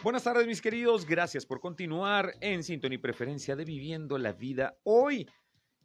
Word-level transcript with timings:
Buenas 0.00 0.22
tardes, 0.22 0.46
mis 0.46 0.62
queridos. 0.62 1.04
Gracias 1.04 1.44
por 1.44 1.58
continuar 1.58 2.32
en 2.40 2.62
Sintonía 2.62 2.94
y 2.94 3.00
Preferencia 3.02 3.56
de 3.56 3.64
Viviendo 3.64 4.16
la 4.16 4.32
Vida. 4.32 4.78
Hoy, 4.84 5.28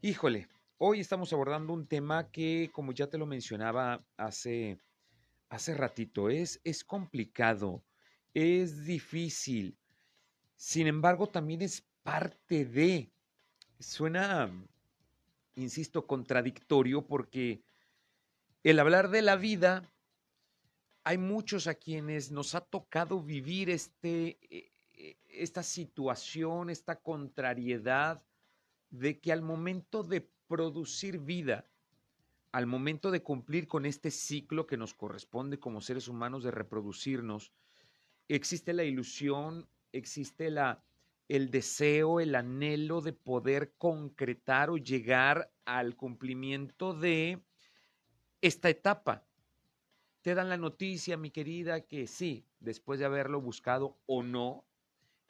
híjole, 0.01 0.47
hoy 0.77 0.99
estamos 0.99 1.33
abordando 1.33 1.73
un 1.73 1.87
tema 1.87 2.29
que, 2.29 2.69
como 2.71 2.91
ya 2.91 3.07
te 3.07 3.17
lo 3.17 3.25
mencionaba 3.25 4.05
hace, 4.15 4.77
hace 5.49 5.73
ratito, 5.73 6.29
es, 6.29 6.61
es 6.63 6.83
complicado, 6.83 7.83
es 8.35 8.85
difícil. 8.85 9.79
Sin 10.55 10.85
embargo, 10.85 11.27
también 11.27 11.63
es 11.63 11.83
parte 12.03 12.65
de. 12.65 13.11
Suena, 13.79 14.51
insisto, 15.55 16.05
contradictorio 16.05 17.07
porque 17.07 17.63
el 18.61 18.79
hablar 18.79 19.09
de 19.09 19.23
la 19.23 19.37
vida 19.37 19.91
hay 21.03 21.17
muchos 21.17 21.67
a 21.67 21.75
quienes 21.75 22.31
nos 22.31 22.55
ha 22.55 22.61
tocado 22.61 23.21
vivir 23.21 23.69
este, 23.69 24.37
e, 24.49 24.71
e, 24.93 25.17
esta 25.29 25.63
situación, 25.63 26.69
esta 26.69 26.95
contrariedad 26.95 28.23
de 28.89 29.19
que 29.19 29.31
al 29.31 29.41
momento 29.41 30.03
de 30.03 30.29
producir 30.47 31.19
vida, 31.19 31.65
al 32.51 32.67
momento 32.67 33.11
de 33.11 33.21
cumplir 33.21 33.67
con 33.67 33.85
este 33.85 34.11
ciclo 34.11 34.65
que 34.65 34.77
nos 34.77 34.93
corresponde 34.93 35.59
como 35.59 35.81
seres 35.81 36.07
humanos 36.07 36.43
de 36.43 36.51
reproducirnos, 36.51 37.51
existe 38.29 38.71
la 38.71 38.83
ilusión, 38.83 39.67
existe 39.91 40.51
la, 40.51 40.83
el 41.27 41.49
deseo, 41.49 42.19
el 42.19 42.35
anhelo 42.35 43.01
de 43.01 43.11
poder 43.13 43.73
concretar 43.77 44.69
o 44.69 44.77
llegar 44.77 45.51
al 45.65 45.95
cumplimiento 45.95 46.93
de 46.93 47.43
esta 48.41 48.69
etapa 48.69 49.25
te 50.23 50.33
dan 50.33 50.47
la 50.49 50.57
noticia, 50.57 51.17
mi 51.17 51.31
querida, 51.31 51.81
que 51.81 52.07
sí, 52.07 52.47
después 52.61 52.97
de 52.97 53.05
haberlo 53.05 53.41
buscado 53.41 53.99
o 54.05 54.23
no, 54.23 54.65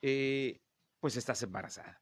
eh, 0.04 0.62
pues 1.00 1.18
estás 1.18 1.42
embarazada. 1.42 2.00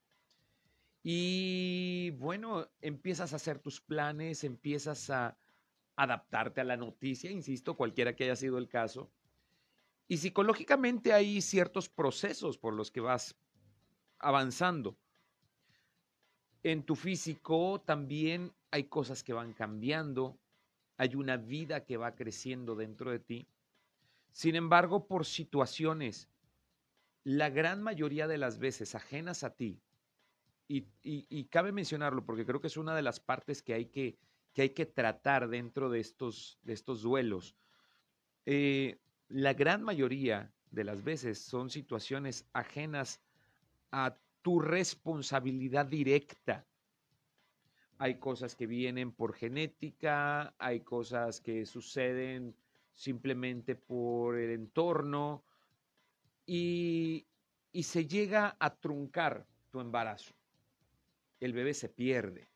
Y 1.02 2.11
bueno, 2.20 2.70
empiezas 2.81 3.31
a 3.31 3.38
hacer 3.38 3.59
tus 3.59 3.80
planes, 3.80 4.44
empiezas 4.44 5.09
a 5.09 5.38
adaptarte 5.95 6.59
a 6.59 6.66
la 6.66 6.75
noticia, 6.75 7.31
insisto, 7.31 7.78
cualquiera 7.78 8.14
que 8.14 8.25
haya 8.25 8.36
sido 8.36 8.58
el 8.58 8.67
caso. 8.67 9.09
Y 10.09 10.17
psicológicamente 10.17 11.14
hay 11.14 11.42
ciertos 11.42 11.88
procesos 11.88 12.58
por 12.58 12.73
los 12.73 12.92
que 12.92 13.00
vas 13.00 13.38
avanzando. 14.20 14.98
En 16.61 16.83
tu 16.83 16.98
físico 16.98 17.81
también 17.86 18.52
hay 18.70 18.83
cosas 18.83 19.23
que 19.23 19.31
van 19.31 19.53
cambiando, 19.53 20.41
hay 21.02 21.16
una 21.16 21.36
vida 21.36 21.84
que 21.84 21.98
va 21.98 22.14
creciendo 22.14 22.76
dentro 22.76 23.10
de 23.10 23.18
ti. 23.18 23.48
Sin 24.34 24.56
embargo, 24.56 25.08
por 25.08 25.26
situaciones, 25.26 26.30
la 27.24 27.50
gran 27.50 27.82
mayoría 27.82 28.28
de 28.28 28.38
las 28.38 28.60
veces 28.60 28.94
ajenas 28.94 29.44
a 29.44 29.56
ti, 29.56 29.82
y, 30.68 31.46
cabe 31.46 31.72
mencionarlo 31.72 32.23
porque 32.23 32.45
creo 32.45 32.61
que 32.61 32.67
es 32.67 32.78
una 32.78 32.95
de 32.95 33.02
las 33.02 33.20
partes 33.20 33.64
que 33.64 33.73
hay 33.73 33.88
que, 33.88 34.16
que, 34.54 34.61
hay 34.61 34.70
que 34.70 34.86
tratar 34.86 35.50
dentro 35.50 35.90
de 35.90 36.00
estos, 36.00 36.60
de 36.61 36.73
estos 36.73 37.02
duelos, 37.02 37.56
eh, 38.45 39.00
la 39.28 39.54
gran 39.54 39.82
mayoría 39.82 40.54
de 40.70 40.84
las 40.84 41.04
veces 41.04 41.40
son 41.40 41.72
situaciones 41.72 42.45
ajenas 42.54 43.20
a 43.90 44.16
tu 44.44 44.60
responsabilidad 44.60 45.88
directa 45.88 46.67
hay 48.02 48.16
cosas 48.16 48.56
que 48.56 48.66
vienen 48.66 49.12
por 49.12 49.36
genética, 49.36 50.56
hay 50.58 50.80
cosas 50.80 51.39
que 51.39 51.67
suceden 51.67 52.56
simplemente 52.95 53.76
por 53.76 54.39
el 54.39 54.50
entorno 54.50 55.44
y, 56.48 57.28
se 57.84 58.08
llega 58.08 58.58
a 58.60 58.73
truncar 58.73 59.45
tu 59.70 59.80
embarazo. 59.80 60.34
El 61.40 61.54
bebé 61.54 61.76
se 61.76 61.90
pierde. 61.90 62.50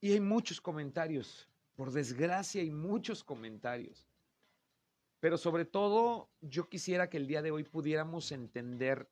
Y 0.00 0.10
hay 0.10 0.20
muchos 0.20 0.60
comentarios, 0.60 1.48
por 1.76 1.92
desgracia 1.92 2.62
hay 2.62 2.72
muchos 2.72 3.22
comentarios. 3.22 4.08
Pero 5.20 5.38
sobre 5.38 5.66
todo, 5.66 6.28
yo 6.40 6.68
quisiera 6.68 7.08
que 7.08 7.18
el 7.18 7.28
día 7.28 7.42
de 7.42 7.52
hoy 7.52 7.62
pudiéramos 7.62 8.32
entender 8.32 9.08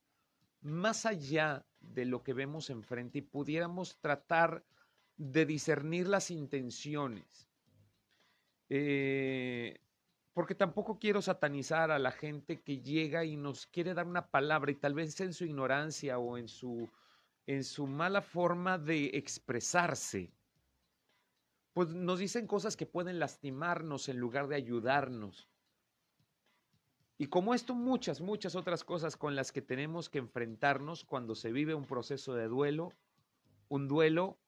más 0.60 1.06
allá 1.06 1.66
de 1.80 2.04
lo 2.04 2.22
que 2.22 2.32
vemos 2.32 2.70
enfrente 2.70 3.18
y 3.18 3.22
pudiéramos 3.22 3.98
tratar 4.00 4.64
de 5.16 5.46
discernir 5.46 6.08
las 6.08 6.30
intenciones. 6.30 7.48
Eh, 8.68 9.80
porque 10.32 10.54
tampoco 10.54 10.98
quiero 10.98 11.20
satanizar 11.20 11.90
a 11.90 11.98
la 11.98 12.12
gente 12.12 12.60
que 12.60 12.80
llega 12.80 13.24
y 13.24 13.36
nos 13.36 13.66
quiere 13.66 13.94
dar 13.94 14.06
una 14.06 14.30
palabra 14.30 14.70
y 14.70 14.76
tal 14.76 14.94
vez 14.94 15.20
en 15.20 15.32
su 15.32 15.44
ignorancia 15.44 16.18
o 16.18 16.38
en 16.38 16.46
su, 16.46 16.88
en 17.46 17.64
su 17.64 17.86
mala 17.86 18.22
forma 18.22 18.78
de 18.78 19.06
expresarse, 19.14 20.32
pues 21.72 21.88
nos 21.88 22.20
dicen 22.20 22.46
cosas 22.46 22.76
que 22.76 22.86
pueden 22.86 23.18
lastimarnos 23.18 24.08
en 24.08 24.18
lugar 24.18 24.48
de 24.48 24.56
ayudarnos. 24.56 25.47
Y 27.20 27.26
como 27.26 27.52
esto, 27.52 27.74
muchas, 27.74 28.20
muchas 28.20 28.54
otras 28.54 28.84
cosas 28.84 29.16
con 29.16 29.34
las 29.34 29.50
que 29.50 29.60
tenemos 29.60 30.08
que 30.08 30.18
enfrentarnos 30.18 31.04
cuando 31.04 31.34
se 31.34 31.50
vive 31.50 31.74
un 31.74 31.84
proceso 31.84 32.32
de 32.34 32.46
duelo, 32.46 32.92
un 33.68 33.88
duelo 33.88 34.38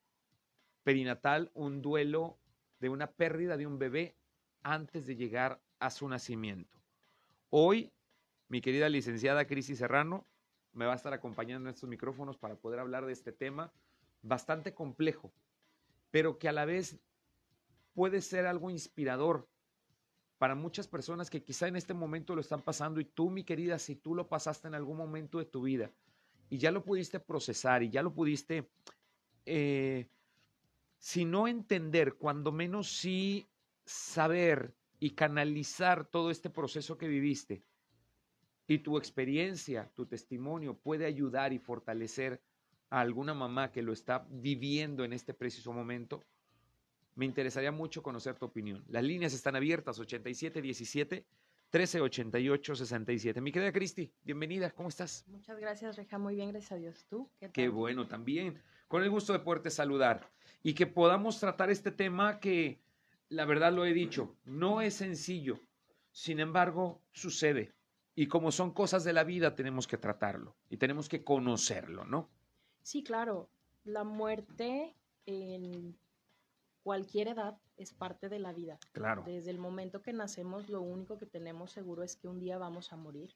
perinatal, 0.83 1.51
un 1.53 1.81
duelo 1.81 2.39
de 2.79 2.87
una 2.87 3.11
pérdida 3.11 3.57
de 3.57 3.67
un 3.67 3.77
bebé 3.77 4.15
antes 4.63 5.05
de 5.05 5.17
llegar 5.17 5.61
a 5.79 5.89
su 5.89 6.07
nacimiento. 6.07 6.79
Hoy, 7.49 7.91
mi 8.47 8.61
querida 8.61 8.87
licenciada 8.87 9.45
Crisis 9.45 9.79
Serrano 9.79 10.25
me 10.71 10.85
va 10.85 10.93
a 10.93 10.95
estar 10.95 11.13
acompañando 11.13 11.67
en 11.67 11.75
estos 11.75 11.89
micrófonos 11.89 12.37
para 12.37 12.55
poder 12.55 12.79
hablar 12.79 13.05
de 13.05 13.11
este 13.11 13.33
tema 13.33 13.73
bastante 14.21 14.73
complejo, 14.73 15.33
pero 16.09 16.39
que 16.39 16.47
a 16.47 16.53
la 16.53 16.63
vez 16.63 16.97
puede 17.93 18.21
ser 18.21 18.45
algo 18.45 18.69
inspirador 18.69 19.49
para 20.41 20.55
muchas 20.55 20.87
personas 20.87 21.29
que 21.29 21.43
quizá 21.43 21.67
en 21.67 21.75
este 21.75 21.93
momento 21.93 22.33
lo 22.33 22.41
están 22.41 22.63
pasando 22.63 22.99
y 22.99 23.05
tú, 23.05 23.29
mi 23.29 23.43
querida, 23.43 23.77
si 23.77 23.95
tú 23.95 24.15
lo 24.15 24.27
pasaste 24.27 24.67
en 24.67 24.73
algún 24.73 24.97
momento 24.97 25.37
de 25.37 25.45
tu 25.45 25.61
vida 25.61 25.91
y 26.49 26.57
ya 26.57 26.71
lo 26.71 26.83
pudiste 26.83 27.19
procesar 27.19 27.83
y 27.83 27.91
ya 27.91 28.01
lo 28.01 28.11
pudiste, 28.11 28.67
eh, 29.45 30.07
si 30.97 31.25
no 31.25 31.47
entender, 31.47 32.15
cuando 32.15 32.51
menos 32.51 32.91
sí 32.91 33.45
saber 33.85 34.73
y 34.99 35.11
canalizar 35.11 36.05
todo 36.05 36.31
este 36.31 36.49
proceso 36.49 36.97
que 36.97 37.07
viviste 37.07 37.61
y 38.65 38.79
tu 38.79 38.97
experiencia, 38.97 39.91
tu 39.93 40.07
testimonio 40.07 40.73
puede 40.75 41.05
ayudar 41.05 41.53
y 41.53 41.59
fortalecer 41.59 42.41
a 42.89 43.01
alguna 43.01 43.35
mamá 43.35 43.71
que 43.71 43.83
lo 43.83 43.93
está 43.93 44.25
viviendo 44.27 45.03
en 45.03 45.13
este 45.13 45.35
preciso 45.35 45.71
momento, 45.71 46.23
me 47.15 47.25
interesaría 47.25 47.71
mucho 47.71 48.01
conocer 48.01 48.35
tu 48.35 48.45
opinión. 48.45 48.83
Las 48.87 49.03
líneas 49.03 49.33
están 49.33 49.55
abiertas, 49.55 49.99
8717 49.99 51.25
1388 51.71 52.75
67. 52.75 53.39
Mi 53.39 53.51
querida 53.51 53.71
Cristi, 53.71 54.11
bienvenida, 54.23 54.71
¿cómo 54.71 54.89
estás? 54.89 55.25
Muchas 55.27 55.57
gracias, 55.57 55.95
Reja, 55.95 56.17
muy 56.17 56.35
bien, 56.35 56.49
gracias 56.49 56.73
a 56.73 56.75
Dios. 56.75 57.05
¿Tú? 57.09 57.29
Qué, 57.53 57.69
bueno, 57.69 58.07
también. 58.07 58.61
Con 58.89 59.03
el 59.03 59.09
gusto 59.09 59.31
de 59.31 59.39
poderte 59.39 59.69
saludar 59.69 60.29
y 60.63 60.73
que 60.73 60.85
podamos 60.85 61.39
tratar 61.39 61.69
este 61.69 61.91
tema 61.91 62.41
que, 62.41 62.81
la 63.29 63.45
verdad 63.45 63.71
lo 63.71 63.85
he 63.85 63.93
dicho, 63.93 64.35
no 64.43 64.81
es 64.81 64.95
sencillo. 64.95 65.61
Sin 66.11 66.41
embargo, 66.41 67.01
sucede. 67.13 67.73
Y 68.15 68.27
como 68.27 68.51
son 68.51 68.73
cosas 68.73 69.05
de 69.05 69.13
la 69.13 69.23
vida, 69.23 69.55
tenemos 69.55 69.87
que 69.87 69.97
tratarlo 69.97 70.57
y 70.69 70.75
tenemos 70.75 71.07
que 71.07 71.23
conocerlo, 71.23 72.03
¿no? 72.03 72.29
Sí, 72.83 73.01
claro. 73.01 73.49
La 73.85 74.03
muerte 74.03 74.93
en 75.25 75.97
cualquier 76.83 77.29
edad 77.29 77.57
es 77.77 77.93
parte 77.93 78.29
de 78.29 78.39
la 78.39 78.53
vida. 78.53 78.79
Claro. 78.91 79.23
Desde 79.25 79.51
el 79.51 79.57
momento 79.57 80.01
que 80.01 80.13
nacemos, 80.13 80.69
lo 80.69 80.81
único 80.81 81.17
que 81.17 81.25
tenemos 81.25 81.71
seguro 81.71 82.03
es 82.03 82.15
que 82.15 82.27
un 82.27 82.39
día 82.39 82.57
vamos 82.57 82.91
a 82.93 82.97
morir. 82.97 83.35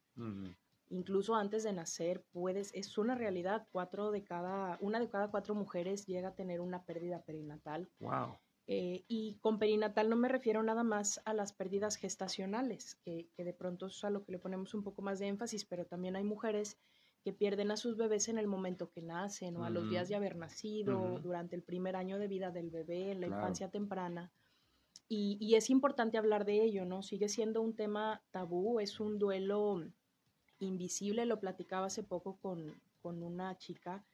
Incluso 0.90 1.36
antes 1.36 1.64
de 1.64 1.74
nacer, 1.74 2.24
puedes, 2.32 2.74
es 2.74 2.98
una 2.98 3.16
realidad. 3.16 3.68
Cuatro 3.72 4.12
de 4.12 4.24
cada, 4.24 4.78
una 4.82 5.00
de 5.00 5.10
cada 5.10 5.32
cuatro 5.32 5.56
mujeres 5.56 6.06
llega 6.06 6.30
a 6.30 6.36
tener 6.36 6.62
una 6.62 6.84
pérdida 6.84 7.22
perinatal. 7.24 7.90
Wow. 8.00 8.38
Eh, 8.68 9.04
y 9.08 9.38
con 9.42 9.60
perinatal 9.60 10.10
no 10.10 10.16
me 10.16 10.28
refiero 10.28 10.64
nada 10.64 10.84
más 10.84 11.22
a 11.26 11.34
las 11.34 11.54
pérdidas 11.54 11.98
gestacionales, 11.98 12.96
que, 12.96 13.30
que 13.36 13.44
de 13.44 13.54
pronto 13.54 13.88
es 13.88 14.04
a 14.04 14.10
lo 14.10 14.24
que 14.24 14.32
le 14.32 14.40
ponemos 14.40 14.74
un 14.74 14.84
poco 14.84 15.04
más 15.04 15.20
de 15.20 15.28
énfasis, 15.28 15.66
pero 15.66 15.86
también 15.86 16.16
hay 16.16 16.24
mujeres 16.24 16.80
que 17.26 17.34
pierden 17.34 17.72
a 17.72 17.76
sus 17.76 17.98
bebés 17.98 18.30
en 18.30 18.38
el 18.38 18.46
momento 18.46 18.92
que 18.92 19.02
nacen 19.02 19.58
o 19.58 19.66
a 19.66 19.72
los 19.72 19.90
días 19.90 20.08
de 20.08 20.14
haber 20.14 20.36
nacido, 20.36 21.20
durante 21.24 21.56
el 21.56 21.64
primer 21.64 21.96
año 21.96 22.20
de 22.20 22.28
vida 22.28 22.52
del 22.52 22.70
bebé, 22.70 23.14
en 23.14 23.20
la 23.20 23.26
infancia 23.26 23.72
temprana. 23.72 24.32
Y, 25.10 25.56
es 25.56 25.72
importante 25.72 26.20
hablar 26.20 26.46
de 26.46 26.64
ello, 26.64 26.86
¿no? 26.86 27.02
Sigue 27.02 27.28
siendo 27.28 27.64
un 27.64 27.76
tema 27.76 28.22
tabú, 28.30 28.80
es 28.80 29.00
un 29.00 29.18
duelo 29.18 29.84
invisible, 30.60 31.26
lo 31.26 31.40
platicaba 31.40 31.88
hace 31.88 32.04
poco 32.04 32.38
con, 32.38 32.80
una 33.02 33.58
chica. 33.58 34.06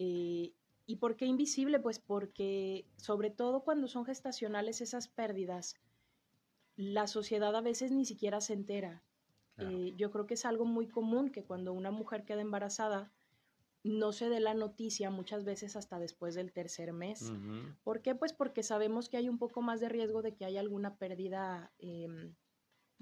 Eh, 0.00 0.52
¿Y 0.84 0.96
por 0.96 1.14
qué 1.14 1.26
invisible? 1.26 1.78
Pues 1.78 2.00
porque 2.00 2.86
sobre 2.96 3.30
todo 3.30 3.62
cuando 3.62 3.86
son 3.86 4.04
gestacionales 4.04 4.80
esas 4.80 5.06
pérdidas, 5.06 5.76
la 6.74 7.06
sociedad 7.06 7.54
a 7.54 7.60
veces 7.60 7.92
ni 7.92 8.04
siquiera 8.04 8.40
se 8.40 8.54
entera 8.54 9.04
Eh, 9.60 9.94
yo 9.96 10.10
creo 10.10 10.26
que 10.26 10.34
es 10.34 10.44
algo 10.44 10.64
muy 10.64 10.88
común 10.88 11.30
que 11.30 11.44
cuando 11.44 11.72
una 11.72 11.90
mujer 11.90 12.24
queda 12.24 12.40
embarazada, 12.40 13.12
no 13.84 14.12
se 14.12 14.28
dé 14.28 14.40
la 14.40 14.54
noticia 14.54 15.10
muchas 15.10 15.44
veces 15.44 15.76
hasta 15.76 15.98
después 15.98 16.34
del 16.34 16.52
tercer 16.52 16.92
mes. 16.92 17.32
¿Por 17.82 18.02
qué? 18.02 18.14
Pues 18.14 18.32
porque 18.32 18.62
sabemos 18.62 19.08
que 19.08 19.16
hay 19.16 19.28
un 19.28 19.38
poco 19.38 19.62
más 19.62 19.80
de 19.80 19.88
riesgo 19.88 20.22
de 20.22 20.34
que 20.34 20.44
haya 20.44 20.60
alguna 20.60 20.96
pérdida, 20.96 21.72
em, 21.78 22.34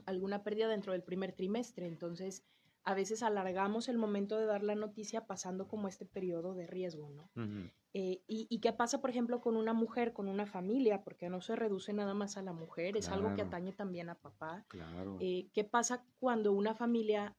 alguna 0.05 0.43
pérdida 0.45 0.69
dentro 0.69 0.93
del 0.93 1.03
primer 1.03 1.33
trimestre. 1.33 1.87
Entonces, 1.87 2.45
a 2.85 2.95
veces 2.95 3.23
alargamos 3.23 3.89
el 3.89 3.99
momento 3.99 4.39
de 4.39 4.47
dar 4.47 4.63
la 4.63 4.75
noticia 4.77 5.27
pasando 5.27 5.67
como 5.67 5.89
este 5.89 6.07
periodo 6.07 6.55
de 6.55 6.67
riesgo, 6.67 7.11
¿no? 7.11 7.31
Eh, 7.99 8.23
y, 8.27 8.59
qué 8.61 8.75
pasa, 8.75 9.01
por 9.01 9.09
ejemplo, 9.09 9.41
con 9.41 9.57
una 9.57 9.73
mujer, 9.73 10.13
con 10.13 10.29
una 10.29 10.45
familia? 10.45 11.03
Porque 11.03 11.31
no 11.31 11.41
se 11.41 11.57
reduce 11.57 11.95
nada 11.95 12.13
más 12.13 12.37
a 12.37 12.43
la 12.43 12.53
mujer, 12.53 12.95
es 12.95 13.09
algo 13.09 13.35
que 13.35 13.41
atañe 13.41 13.73
también 13.73 14.11
a 14.11 14.17
papá. 14.17 14.67
Claro. 14.69 15.17
Eh, 15.19 15.49
¿Qué 15.55 15.65
pasa 15.65 16.05
cuando 16.19 16.53
una 16.53 16.75
familia 16.75 17.35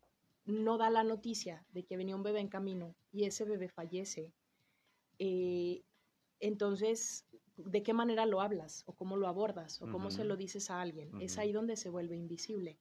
no 0.45 0.79
da 0.79 0.89
la 0.89 1.03
noticia 1.03 1.63
de 1.73 1.85
que 1.85 1.95
venía 1.95 2.15
un 2.15 2.23
bebé 2.23 2.39
en 2.39 2.47
camino 2.47 2.95
y 3.11 3.25
ese 3.25 3.45
bebé 3.45 3.69
fallece? 3.69 4.33
Eh, 5.19 5.83
entonces, 6.39 7.27
¿de 7.57 7.83
qué 7.83 7.93
manera 7.93 8.25
lo 8.25 8.41
hablas? 8.41 8.81
¿O 8.87 8.95
cómo 8.95 9.15
lo 9.15 9.27
abordas? 9.27 9.79
¿O 9.83 9.91
cómo 9.91 10.09
se 10.09 10.23
lo 10.23 10.37
dices 10.37 10.71
a 10.71 10.81
alguien? 10.81 11.21
Es 11.21 11.37
ahí 11.37 11.51
donde 11.51 11.77
se 11.77 11.91
vuelve 11.91 12.17
invisible. 12.17 12.79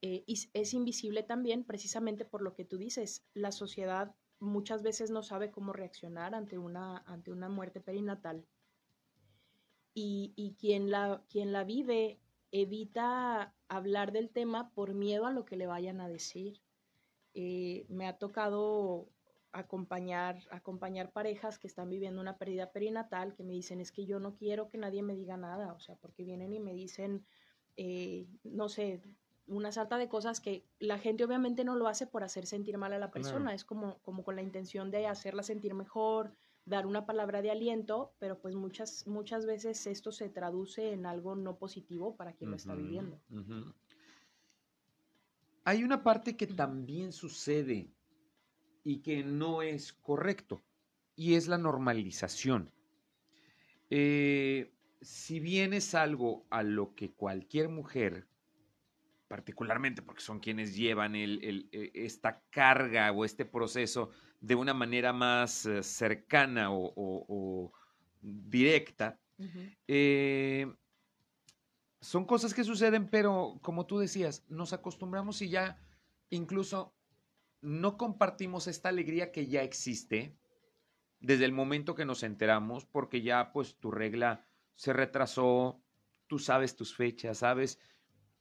Y 0.00 0.48
es 0.52 0.74
invisible 0.74 1.22
también 1.22 1.62
precisamente 1.62 2.24
por 2.24 2.42
lo 2.42 2.54
que 2.54 2.64
tú 2.64 2.76
dices. 2.76 3.24
La 3.34 3.52
sociedad 3.52 4.16
muchas 4.44 4.82
veces 4.82 5.10
no 5.10 5.22
sabe 5.22 5.50
cómo 5.50 5.72
reaccionar 5.72 6.34
ante 6.34 6.58
una, 6.58 6.98
ante 7.06 7.32
una 7.32 7.48
muerte 7.48 7.80
perinatal. 7.80 8.46
Y, 9.96 10.56
quien, 10.58 10.90
la, 10.90 11.22
quien 11.28 11.52
la 11.52 11.62
vive 11.62 12.18
evita 12.50 13.54
hablar 13.68 14.10
del 14.10 14.30
tema 14.30 14.70
por 14.70 14.92
miedo 14.92 15.26
a 15.26 15.32
lo 15.32 15.44
que 15.44 15.56
le 15.56 15.66
vayan 15.66 16.00
a 16.00 16.08
decir. 16.08 16.60
Eh, 17.34 17.86
me 17.88 18.06
ha 18.06 18.18
tocado 18.18 19.08
acompañar, 19.54 20.40
acompañar 20.50 21.12
parejas 21.12 21.58
que 21.58 21.68
están 21.68 21.88
viviendo 21.88 22.20
una 22.20 22.38
pérdida 22.38 22.72
perinatal 22.72 23.34
que 23.34 23.44
me 23.44 23.52
dicen 23.52 23.80
es 23.80 23.92
que 23.92 24.04
yo 24.04 24.18
no 24.18 24.34
quiero 24.34 24.68
que 24.68 24.78
nadie 24.78 25.02
me 25.02 25.14
diga 25.14 25.36
nada, 25.36 25.72
o 25.72 25.80
sea, 25.80 25.94
porque 25.94 26.24
vienen 26.24 26.52
y 26.52 26.58
me 26.58 26.74
dicen, 26.74 27.24
eh, 27.76 28.26
no 28.42 28.68
sé, 28.68 29.00
una 29.46 29.72
sarta 29.72 29.98
de 29.98 30.08
cosas 30.08 30.40
que 30.40 30.64
la 30.78 30.98
gente 30.98 31.24
obviamente 31.24 31.64
no 31.64 31.76
lo 31.76 31.88
hace 31.88 32.06
por 32.06 32.24
hacer 32.24 32.46
sentir 32.46 32.78
mal 32.78 32.92
a 32.92 32.98
la 32.98 33.10
persona, 33.10 33.54
es 33.54 33.64
como, 33.64 33.98
como 34.02 34.24
con 34.24 34.36
la 34.36 34.42
intención 34.42 34.90
de 34.90 35.06
hacerla 35.06 35.42
sentir 35.42 35.74
mejor, 35.74 36.34
dar 36.64 36.86
una 36.86 37.04
palabra 37.04 37.42
de 37.42 37.50
aliento, 37.50 38.14
pero 38.18 38.38
pues 38.40 38.54
muchas, 38.54 39.06
muchas 39.06 39.44
veces 39.44 39.86
esto 39.86 40.12
se 40.12 40.30
traduce 40.30 40.92
en 40.92 41.04
algo 41.04 41.36
no 41.36 41.56
positivo 41.56 42.16
para 42.16 42.32
quien 42.32 42.50
lo 42.50 42.56
está 42.56 42.74
viviendo. 42.74 43.20
Hay 45.64 45.84
una 45.84 46.02
parte 46.02 46.36
que 46.36 46.46
también 46.46 47.12
sucede 47.12 47.90
y 48.82 49.00
que 49.00 49.24
no 49.24 49.62
es 49.62 49.92
correcto, 49.92 50.62
y 51.16 51.34
es 51.34 51.48
la 51.48 51.58
normalización. 51.58 52.70
Eh, 53.90 54.74
si 55.00 55.40
bien 55.40 55.74
es 55.74 55.94
algo 55.94 56.46
a 56.50 56.62
lo 56.62 56.94
que 56.94 57.12
cualquier 57.12 57.68
mujer 57.68 58.26
particularmente 59.28 60.02
porque 60.02 60.22
son 60.22 60.40
quienes 60.40 60.76
llevan 60.76 61.14
e, 61.16 61.68
esta 61.94 62.42
carga 62.50 63.10
o 63.12 63.24
este 63.24 63.44
proceso 63.44 64.10
de 64.40 64.54
una 64.54 64.74
manera 64.74 65.12
más 65.12 65.66
eh, 65.66 65.82
cercana 65.82 66.68
o, 66.70 67.72
directa. 68.20 69.18
Eh, 69.88 70.72
son 72.00 72.24
cosas 72.26 72.54
que 72.54 72.64
suceden, 72.64 73.08
pero 73.08 73.58
como 73.62 73.86
tú 73.86 73.98
decías, 73.98 74.44
nos 74.48 74.72
acostumbramos 74.72 75.40
y 75.42 75.48
ya 75.48 75.78
incluso 76.30 76.94
no 77.60 77.96
compartimos 77.96 78.66
esta 78.66 78.90
alegría 78.90 79.32
que 79.32 79.46
ya 79.46 79.62
existe 79.62 80.36
desde 81.20 81.46
el 81.46 81.52
momento 81.52 81.94
que 81.94 82.04
nos 82.04 82.22
enteramos, 82.22 82.84
porque 82.84 83.22
ya 83.22 83.52
pues 83.52 83.78
tu 83.78 83.90
regla 83.90 84.46
se 84.74 84.92
retrasó, 84.92 85.82
tú 86.26 86.38
sabes 86.38 86.76
tus 86.76 86.94
fechas, 86.94 87.38
sabes, 87.38 87.80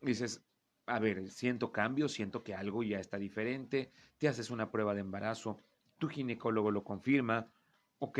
dices, 0.01 0.43
a 0.85 0.99
ver, 0.99 1.29
siento 1.29 1.71
cambio, 1.71 2.09
siento 2.09 2.43
que 2.43 2.53
algo 2.53 2.83
ya 2.83 2.99
está 2.99 3.17
diferente, 3.17 3.91
te 4.17 4.27
haces 4.27 4.49
una 4.49 4.71
prueba 4.71 4.93
de 4.93 5.01
embarazo, 5.01 5.59
tu 5.97 6.09
ginecólogo 6.09 6.71
lo 6.71 6.83
confirma, 6.83 7.51
ok, 7.99 8.19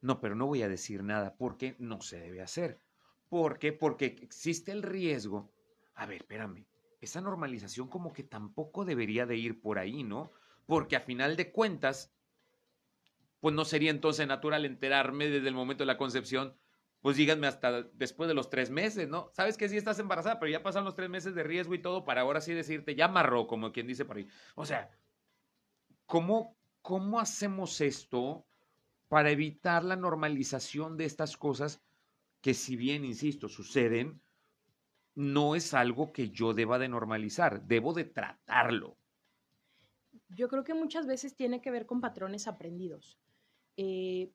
no, 0.00 0.20
pero 0.20 0.34
no 0.34 0.46
voy 0.46 0.62
a 0.62 0.68
decir 0.68 1.02
nada 1.02 1.36
porque 1.36 1.76
no 1.78 2.00
se 2.00 2.18
debe 2.18 2.42
hacer. 2.42 2.80
¿Por 3.28 3.58
qué? 3.58 3.72
Porque 3.72 4.06
existe 4.06 4.72
el 4.72 4.82
riesgo. 4.82 5.52
A 5.94 6.06
ver, 6.06 6.22
espérame, 6.22 6.66
esa 7.00 7.20
normalización 7.20 7.88
como 7.88 8.12
que 8.12 8.24
tampoco 8.24 8.84
debería 8.84 9.26
de 9.26 9.36
ir 9.36 9.60
por 9.60 9.78
ahí, 9.78 10.02
¿no? 10.02 10.30
Porque 10.66 10.96
a 10.96 11.00
final 11.00 11.36
de 11.36 11.52
cuentas, 11.52 12.12
pues 13.40 13.54
no 13.54 13.64
sería 13.64 13.90
entonces 13.90 14.26
natural 14.26 14.64
enterarme 14.64 15.28
desde 15.28 15.48
el 15.48 15.54
momento 15.54 15.82
de 15.82 15.86
la 15.86 15.98
concepción 15.98 16.56
pues 17.02 17.16
díganme 17.16 17.48
hasta 17.48 17.82
después 17.82 18.28
de 18.28 18.34
los 18.34 18.48
tres 18.48 18.70
meses, 18.70 19.08
¿no? 19.08 19.28
Sabes 19.32 19.56
que 19.56 19.68
sí 19.68 19.76
estás 19.76 19.98
embarazada, 19.98 20.38
pero 20.38 20.52
ya 20.52 20.62
pasan 20.62 20.84
los 20.84 20.94
tres 20.94 21.10
meses 21.10 21.34
de 21.34 21.42
riesgo 21.42 21.74
y 21.74 21.82
todo 21.82 22.04
para 22.04 22.20
ahora 22.20 22.40
sí 22.40 22.54
decirte, 22.54 22.94
ya 22.94 23.06
amarró, 23.06 23.48
como 23.48 23.72
quien 23.72 23.88
dice 23.88 24.04
por 24.04 24.16
ahí. 24.16 24.28
O 24.54 24.64
sea, 24.64 24.88
¿cómo, 26.06 26.56
cómo 26.80 27.18
hacemos 27.18 27.80
esto 27.80 28.46
para 29.08 29.32
evitar 29.32 29.82
la 29.82 29.96
normalización 29.96 30.96
de 30.96 31.06
estas 31.06 31.36
cosas 31.36 31.82
que 32.40 32.54
si 32.54 32.76
bien, 32.76 33.04
insisto, 33.04 33.48
suceden, 33.48 34.22
no 35.16 35.56
es 35.56 35.74
algo 35.74 36.12
que 36.12 36.30
yo 36.30 36.54
deba 36.54 36.78
de 36.78 36.88
normalizar, 36.88 37.64
debo 37.64 37.94
de 37.94 38.04
tratarlo? 38.04 38.96
Yo 40.28 40.48
creo 40.48 40.62
que 40.62 40.74
muchas 40.74 41.08
veces 41.08 41.34
tiene 41.34 41.60
que 41.60 41.72
ver 41.72 41.84
con 41.84 42.00
patrones 42.00 42.46
aprendidos. 42.46 43.18
Eh, 43.76 44.30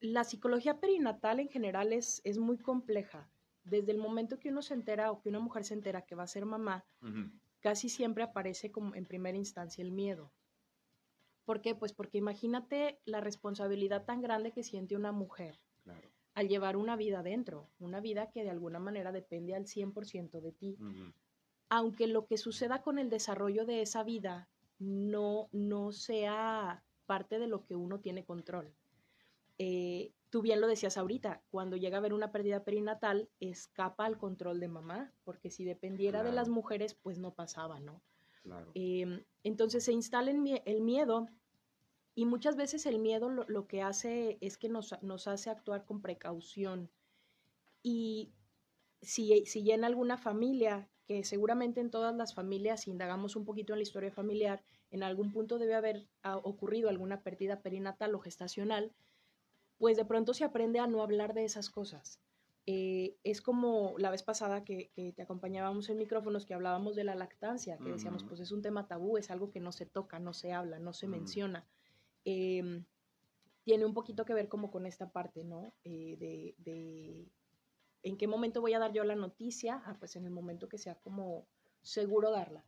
la 0.00 0.24
psicología 0.24 0.80
perinatal 0.80 1.40
en 1.40 1.48
general 1.48 1.92
es, 1.92 2.20
es 2.24 2.38
muy 2.38 2.58
compleja. 2.58 3.28
Desde 3.64 3.92
el 3.92 3.98
momento 3.98 4.38
que 4.38 4.48
uno 4.48 4.62
se 4.62 4.74
entera 4.74 5.10
o 5.10 5.20
que 5.20 5.28
una 5.28 5.40
mujer 5.40 5.64
se 5.64 5.74
entera 5.74 6.02
que 6.02 6.14
va 6.14 6.22
a 6.22 6.28
ser 6.28 6.46
mamá, 6.46 6.86
casi 7.60 7.88
siempre 7.88 8.22
aparece 8.22 8.70
como 8.70 8.94
en 8.94 9.04
primera 9.04 9.36
instancia 9.36 9.82
el 9.82 9.92
miedo. 9.92 10.32
¿Por 11.44 11.60
qué? 11.60 11.74
Pues 11.74 11.92
porque 11.92 12.18
imagínate 12.18 13.00
la 13.04 13.20
responsabilidad 13.20 14.04
tan 14.04 14.20
grande 14.20 14.52
que 14.52 14.62
siente 14.62 14.96
una 14.96 15.12
mujer 15.12 15.58
al 16.34 16.48
llevar 16.48 16.76
una 16.76 16.94
vida 16.94 17.22
dentro, 17.22 17.68
una 17.80 18.00
vida 18.00 18.30
que 18.30 18.44
de 18.44 18.50
alguna 18.50 18.78
manera 18.78 19.10
depende 19.12 19.54
al 19.54 19.64
100% 19.64 20.40
de 20.40 20.52
ti. 20.52 20.78
Aunque 21.68 22.06
lo 22.06 22.26
que 22.26 22.38
suceda 22.38 22.82
con 22.82 22.98
el 22.98 23.10
desarrollo 23.10 23.66
de 23.66 23.82
esa 23.82 24.04
vida 24.04 24.48
no, 24.78 25.48
no 25.52 25.90
sea 25.90 26.84
parte 27.06 27.38
de 27.38 27.48
lo 27.48 27.64
que 27.64 27.74
uno 27.74 28.00
tiene 28.00 28.24
control. 28.24 28.72
Eh, 29.58 30.12
tú 30.30 30.42
bien 30.42 30.60
lo 30.60 30.68
decías 30.68 30.96
ahorita, 30.96 31.42
cuando 31.50 31.76
llega 31.76 31.96
a 31.96 32.00
haber 32.00 32.12
una 32.12 32.32
pérdida 32.32 32.64
perinatal, 32.64 33.28
escapa 33.40 34.06
al 34.06 34.18
control 34.18 34.60
de 34.60 34.68
mamá, 34.68 35.12
porque 35.24 35.50
si 35.50 35.64
dependiera 35.64 36.22
de 36.22 36.32
las 36.32 36.48
mujeres, 36.48 36.94
pues 36.94 37.18
no 37.18 37.34
pasaba, 37.34 37.80
¿no? 37.80 38.02
Em, 38.74 39.24
entonces 39.42 39.84
se 39.84 39.92
instala 39.92 40.30
el 40.30 40.80
miedo 40.80 41.28
y 42.18 42.24
muchas 42.24 42.56
veces 42.56 42.84
el 42.86 42.98
miedo 42.98 43.30
lo, 43.30 43.66
que 43.68 43.80
hace 43.80 44.38
es 44.40 44.58
que 44.58 44.68
nos, 44.68 44.92
hace 45.28 45.50
actuar 45.50 45.84
con 45.84 46.02
precaución. 46.02 46.90
Y 47.80 48.32
si, 49.00 49.46
si 49.46 49.62
ya 49.62 49.76
en 49.76 49.84
alguna 49.84 50.18
familia, 50.18 50.90
que 51.06 51.22
seguramente 51.22 51.80
en 51.80 51.92
todas 51.92 52.16
las 52.16 52.34
familias, 52.34 52.80
si 52.80 52.90
indagamos 52.90 53.36
un 53.36 53.44
poquito 53.44 53.72
en 53.72 53.78
la 53.78 53.84
historia 53.84 54.10
familiar, 54.10 54.64
en 54.90 55.04
algún 55.04 55.30
punto 55.30 55.58
debe 55.60 55.76
haber 55.76 56.08
ocurrido 56.42 56.88
alguna 56.88 57.22
pérdida 57.22 57.62
perinatal 57.62 58.12
o 58.16 58.18
gestacional, 58.18 58.92
pues 59.78 59.96
de 59.96 60.04
pronto 60.04 60.34
se 60.34 60.44
aprende 60.44 60.80
a 60.80 60.86
no 60.86 61.02
hablar 61.02 61.34
de 61.34 61.44
esas 61.44 61.70
cosas. 61.70 62.20
Eh, 62.66 63.16
es 63.24 63.40
como 63.40 63.94
la 63.96 64.10
vez 64.10 64.22
pasada 64.22 64.62
que, 64.62 64.90
te 64.94 65.22
acompañábamos 65.22 65.88
en 65.88 65.96
micrófonos, 65.96 66.44
que 66.44 66.52
hablábamos 66.52 66.96
de 66.96 67.04
la 67.04 67.14
lactancia, 67.14 67.78
que 67.78 67.92
decíamos, 67.92 68.24
pues 68.24 68.40
es 68.40 68.52
un 68.52 68.60
tema 68.60 68.86
tabú, 68.86 69.16
es 69.16 69.30
algo 69.30 69.50
que 69.50 69.60
no 69.60 69.72
se 69.72 69.86
toca, 69.86 70.18
no 70.18 70.34
se 70.34 70.52
habla, 70.52 70.78
no 70.78 70.92
se 70.92 71.06
menciona. 71.06 71.66
Em, 72.26 72.84
tiene 73.64 73.86
un 73.86 73.94
poquito 73.94 74.26
que 74.26 74.34
ver 74.34 74.48
como 74.48 74.70
con 74.70 74.84
esta 74.84 75.10
parte, 75.10 75.44
¿no? 75.44 75.72
Eh, 75.84 76.54
de, 76.58 77.26
en 78.02 78.18
qué 78.18 78.26
momento 78.26 78.60
voy 78.60 78.74
a 78.74 78.78
dar 78.78 78.92
yo 78.92 79.02
la 79.04 79.16
noticia, 79.16 79.82
ah, 79.86 79.96
pues 79.98 80.16
en 80.16 80.26
el 80.26 80.30
momento 80.30 80.68
que 80.68 80.76
sea 80.76 80.96
como 80.96 81.46
seguro 81.80 82.30
darla. 82.30 82.64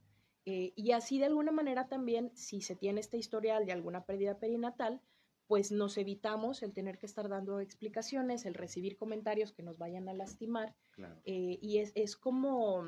Eh, 0.47 0.73
y 0.76 0.93
así 0.93 1.19
de 1.19 1.26
alguna 1.26 1.52
manera 1.52 1.88
también, 1.88 2.31
si 2.35 2.62
se 2.62 2.75
tiene 2.75 3.00
este 3.00 3.19
historial 3.19 3.67
de 3.67 3.73
alguna 3.73 4.05
pérdida 4.07 4.38
perinatal, 4.38 5.02
pues 5.50 5.73
nos 5.73 5.99
evitamos 5.99 6.62
el 6.62 6.73
tener 6.73 6.97
que 6.97 7.07
estar 7.07 7.28
dando 7.28 7.59
explicaciones, 7.59 8.47
el 8.47 8.54
recibir 8.54 8.97
comentarios 8.97 9.50
que 9.52 9.64
nos 9.64 9.78
vayan 9.78 10.09
a 10.09 10.14
lastimar. 10.14 10.76
Eh, 11.25 11.59
y 11.61 11.78
es, 11.78 12.16
como, 12.16 12.85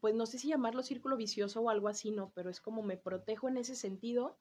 pues 0.00 0.14
no 0.14 0.24
sé 0.24 0.38
si 0.38 0.46
llamarlo 0.46 0.84
círculo 0.84 1.16
vicioso 1.16 1.60
o 1.60 1.68
algo 1.68 1.88
así, 1.88 2.12
no, 2.12 2.30
pero 2.36 2.48
es 2.48 2.60
como 2.60 2.84
me 2.84 2.96
protejo 2.96 3.48
en 3.48 3.56
ese 3.56 3.74
sentido, 3.74 4.38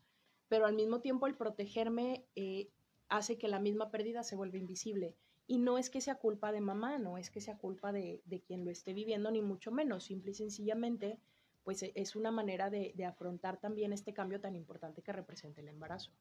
pero 0.48 0.68
al 0.68 0.76
mismo 0.76 1.02
tiempo 1.02 1.26
el 1.26 1.34
protegerme 1.34 2.24
eh, 2.36 2.70
hace 3.10 3.40
que 3.40 3.48
la 3.48 3.58
misma 3.58 3.90
pérdida 3.90 4.22
se 4.22 4.36
vuelva 4.36 4.60
invisible. 4.60 5.16
Y 5.48 5.58
no 5.58 5.80
es 5.80 5.90
que 5.90 6.02
sea 6.02 6.20
culpa 6.20 6.52
de 6.52 6.62
mamá, 6.62 7.00
no 7.00 7.18
es 7.18 7.32
que 7.32 7.42
sea 7.42 7.58
culpa 7.58 7.92
de, 7.92 8.22
de 8.26 8.42
quien 8.42 8.64
lo 8.64 8.70
esté 8.70 8.94
viviendo, 8.94 9.32
ni 9.32 9.42
mucho 9.42 9.72
menos, 9.72 10.04
simple 10.04 10.30
y 10.30 10.36
sencillamente 10.36 11.18
pues 11.64 11.84
e, 11.84 11.92
es 11.96 12.16
una 12.16 12.32
manera 12.32 12.70
de, 12.70 12.94
afrontar 13.06 13.58
también 13.58 13.94
este 13.94 14.14
cambio 14.14 14.40
tan 14.40 14.56
importante 14.56 15.02
que 15.02 15.12
representa 15.12 15.62
el 15.62 15.68
embarazo. 15.68 16.12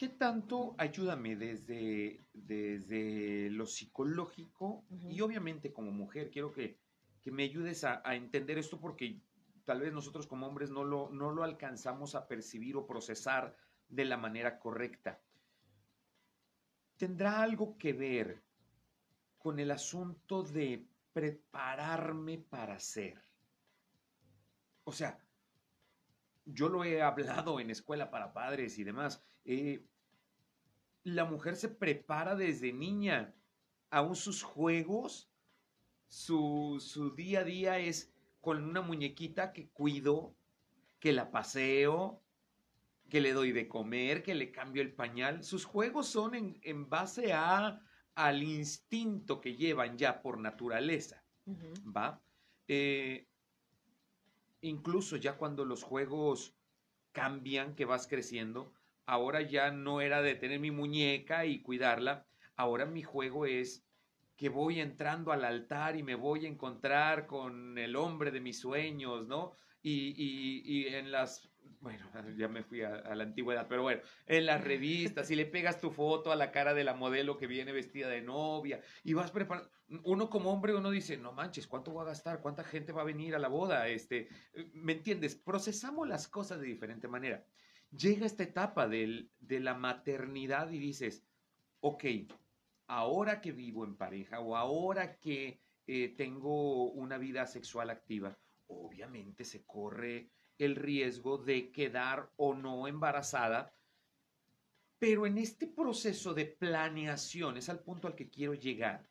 ¿Qué 0.00 0.08
tanto, 0.08 0.74
ayúdame 0.78 1.36
desde, 1.36 2.24
desde 2.32 3.50
lo 3.50 3.66
psicológico 3.66 4.86
y 4.88 5.20
obviamente 5.20 5.74
como 5.74 5.90
mujer, 5.90 6.30
quiero 6.30 6.50
que, 6.52 6.78
me 7.26 7.42
ayudes 7.42 7.84
a, 7.84 8.00
entender 8.14 8.56
esto 8.56 8.80
porque 8.80 9.20
tal 9.66 9.82
vez 9.82 9.92
nosotros 9.92 10.26
como 10.26 10.46
hombres 10.46 10.70
no 10.70 10.84
lo, 10.84 11.10
no 11.10 11.32
lo 11.32 11.44
alcanzamos 11.44 12.14
a 12.14 12.26
percibir 12.26 12.78
o 12.78 12.86
procesar 12.86 13.54
de 13.90 14.06
la 14.06 14.16
manera 14.16 14.58
correcta. 14.58 15.20
¿Tendrá 16.96 17.42
algo 17.42 17.76
que 17.76 17.92
ver 17.92 18.42
con 19.36 19.58
el 19.58 19.70
asunto 19.70 20.42
de 20.42 20.88
prepararme 21.12 22.38
para 22.38 22.78
ser? 22.78 23.22
O 24.84 24.92
sea, 24.92 25.18
yo 26.44 26.68
lo 26.68 26.84
he 26.84 27.02
hablado 27.02 27.60
en 27.60 27.70
escuela 27.70 28.10
para 28.10 28.32
padres 28.32 28.78
y 28.78 28.84
demás. 28.84 29.22
Eh, 29.44 29.84
la 31.04 31.24
mujer 31.24 31.56
se 31.56 31.68
prepara 31.68 32.34
desde 32.34 32.72
niña. 32.72 33.34
Aún 33.90 34.16
sus 34.16 34.42
juegos, 34.42 35.30
su, 36.08 36.78
su 36.80 37.10
día 37.10 37.40
a 37.40 37.44
día 37.44 37.78
es 37.78 38.12
con 38.40 38.62
una 38.62 38.82
muñequita 38.82 39.52
que 39.52 39.68
cuido, 39.68 40.34
que 40.98 41.12
la 41.12 41.30
paseo, 41.30 42.22
que 43.08 43.20
le 43.20 43.32
doy 43.32 43.52
de 43.52 43.68
comer, 43.68 44.22
que 44.22 44.34
le 44.34 44.52
cambio 44.52 44.82
el 44.82 44.92
pañal. 44.92 45.42
Sus 45.42 45.64
juegos 45.64 46.06
son 46.06 46.34
en, 46.34 46.58
en 46.62 46.88
base 46.88 47.32
a, 47.32 47.80
al 48.14 48.42
instinto 48.42 49.40
que 49.40 49.56
llevan 49.56 49.98
ya 49.98 50.22
por 50.22 50.38
naturaleza. 50.38 51.24
¿Va? 51.84 52.20
Eh, 52.68 53.26
incluso 54.60 55.16
ya 55.16 55.36
cuando 55.36 55.64
los 55.64 55.82
juegos 55.82 56.56
cambian, 57.12 57.74
que 57.74 57.84
vas 57.84 58.06
creciendo, 58.06 58.72
ahora 59.06 59.42
ya 59.42 59.70
no 59.70 60.00
era 60.00 60.22
de 60.22 60.34
tener 60.34 60.60
mi 60.60 60.70
muñeca 60.70 61.46
y 61.46 61.62
cuidarla, 61.62 62.26
ahora 62.56 62.86
mi 62.86 63.02
juego 63.02 63.46
es 63.46 63.84
que 64.36 64.48
voy 64.48 64.80
entrando 64.80 65.32
al 65.32 65.44
altar 65.44 65.96
y 65.96 66.02
me 66.02 66.14
voy 66.14 66.46
a 66.46 66.48
encontrar 66.48 67.26
con 67.26 67.76
el 67.76 67.96
hombre 67.96 68.30
de 68.30 68.40
mis 68.40 68.60
sueños, 68.60 69.26
¿no? 69.26 69.52
Y, 69.82 70.14
y, 70.16 70.86
en 70.86 71.10
las, 71.10 71.49
bueno, 71.80 72.04
ya 72.36 72.48
me 72.48 72.62
fui 72.62 72.82
a, 72.82 73.14
la 73.14 73.24
antigüedad, 73.24 73.66
pero 73.68 73.82
bueno, 73.82 74.02
en 74.26 74.46
las 74.46 74.62
revistas, 74.62 75.30
y 75.30 75.36
le 75.36 75.46
pegas 75.46 75.80
tu 75.80 75.90
foto 75.90 76.30
a 76.30 76.36
la 76.36 76.52
cara 76.52 76.74
de 76.74 76.84
la 76.84 76.94
modelo 76.94 77.36
que 77.36 77.46
viene 77.46 77.72
vestida 77.72 78.08
de 78.08 78.22
novia, 78.22 78.80
y 79.02 79.14
vas 79.14 79.30
preparando, 79.30 79.70
uno 80.04 80.30
como 80.30 80.52
hombre, 80.52 80.74
uno 80.74 80.90
dice, 80.90 81.16
no 81.16 81.32
manches, 81.32 81.66
¿cuánto 81.66 81.90
voy 81.90 82.02
a 82.02 82.08
gastar? 82.08 82.40
¿Cuánta 82.40 82.62
gente 82.62 82.92
va 82.92 83.02
a 83.02 83.06
venir 83.06 83.34
a 83.34 83.38
la 83.38 83.48
boda? 83.48 83.88
Este, 83.88 84.28
¿Me 84.74 84.92
entiendes? 84.92 85.34
Procesamos 85.34 86.06
las 86.06 86.28
cosas 86.28 86.60
de 86.60 86.66
diferente 86.66 87.08
manera. 87.08 87.44
Llega 87.90 88.24
esta 88.24 88.44
etapa 88.44 88.86
del, 88.86 89.30
de 89.40 89.58
la 89.58 89.74
maternidad 89.74 90.70
y 90.70 90.78
dices, 90.78 91.24
ok, 91.80 92.04
ahora 92.86 93.40
que 93.40 93.50
vivo 93.50 93.84
en 93.84 93.96
pareja 93.96 94.38
o 94.40 94.56
ahora 94.56 95.16
que 95.18 95.60
eh, 95.86 96.14
tengo 96.16 96.90
una 96.92 97.18
vida 97.18 97.46
sexual 97.46 97.90
activa, 97.90 98.38
obviamente 98.68 99.44
se 99.44 99.64
corre 99.64 100.30
el 100.64 100.76
riesgo 100.76 101.38
de 101.38 101.70
quedar 101.70 102.30
o 102.36 102.54
no 102.54 102.86
embarazada, 102.86 103.74
pero 104.98 105.26
en 105.26 105.38
este 105.38 105.66
proceso 105.66 106.34
de 106.34 106.44
planeación 106.44 107.56
es 107.56 107.68
al 107.68 107.80
punto 107.80 108.06
al 108.06 108.14
que 108.14 108.28
quiero 108.28 108.54
llegar. 108.54 109.08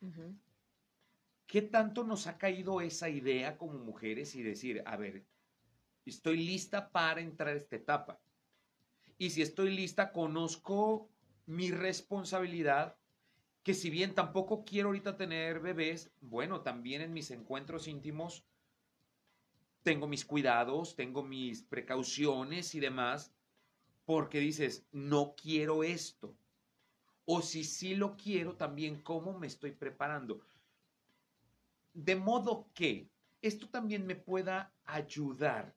¿Qué 1.48 1.64
tanto 1.64 2.04
nos 2.04 2.28
ha 2.28 2.38
caído 2.38 2.80
esa 2.80 3.10
idea 3.10 3.58
como 3.58 3.80
mujeres 3.80 4.36
y 4.36 4.44
decir, 4.44 4.84
a 4.86 4.96
ver, 4.98 5.26
estoy 6.06 6.38
lista 6.38 6.92
para 6.92 7.22
entrar 7.22 7.50
a 7.50 7.58
esta 7.58 7.76
etapa? 7.76 8.20
Y 9.18 9.32
si 9.32 9.42
estoy 9.42 9.76
lista, 9.76 10.12
conozco 10.12 11.10
mi 11.48 11.72
responsabilidad, 11.72 12.96
que 13.64 13.74
si 13.74 13.90
bien 13.90 14.14
tampoco 14.14 14.64
quiero 14.64 14.90
ahorita 14.90 15.18
tener 15.18 15.60
bebés, 15.60 16.12
bueno, 16.22 16.62
también 16.62 17.02
en 17.02 17.14
mis 17.14 17.32
encuentros 17.32 17.88
íntimos 17.88 18.46
tengo 19.84 20.08
mis 20.08 20.26
cuidados, 20.26 20.96
tengo 20.96 21.24
mis 21.24 21.64
precauciones 21.64 22.76
y 22.76 22.80
demás, 22.80 23.34
porque 24.06 24.40
dices, 24.40 24.86
no 24.92 25.36
quiero 25.36 25.84
esto. 25.84 26.36
O 27.26 27.42
si 27.42 27.64
sí 27.64 27.96
lo 27.96 28.18
quiero, 28.18 28.56
también 28.56 29.02
cómo 29.02 29.38
me 29.38 29.48
estoy 29.48 29.72
preparando. 29.72 30.42
De 31.94 32.16
modo 32.16 32.70
que 32.74 33.10
esto 33.42 33.70
también 33.70 34.06
me 34.06 34.16
pueda 34.16 34.74
ayudar 34.86 35.76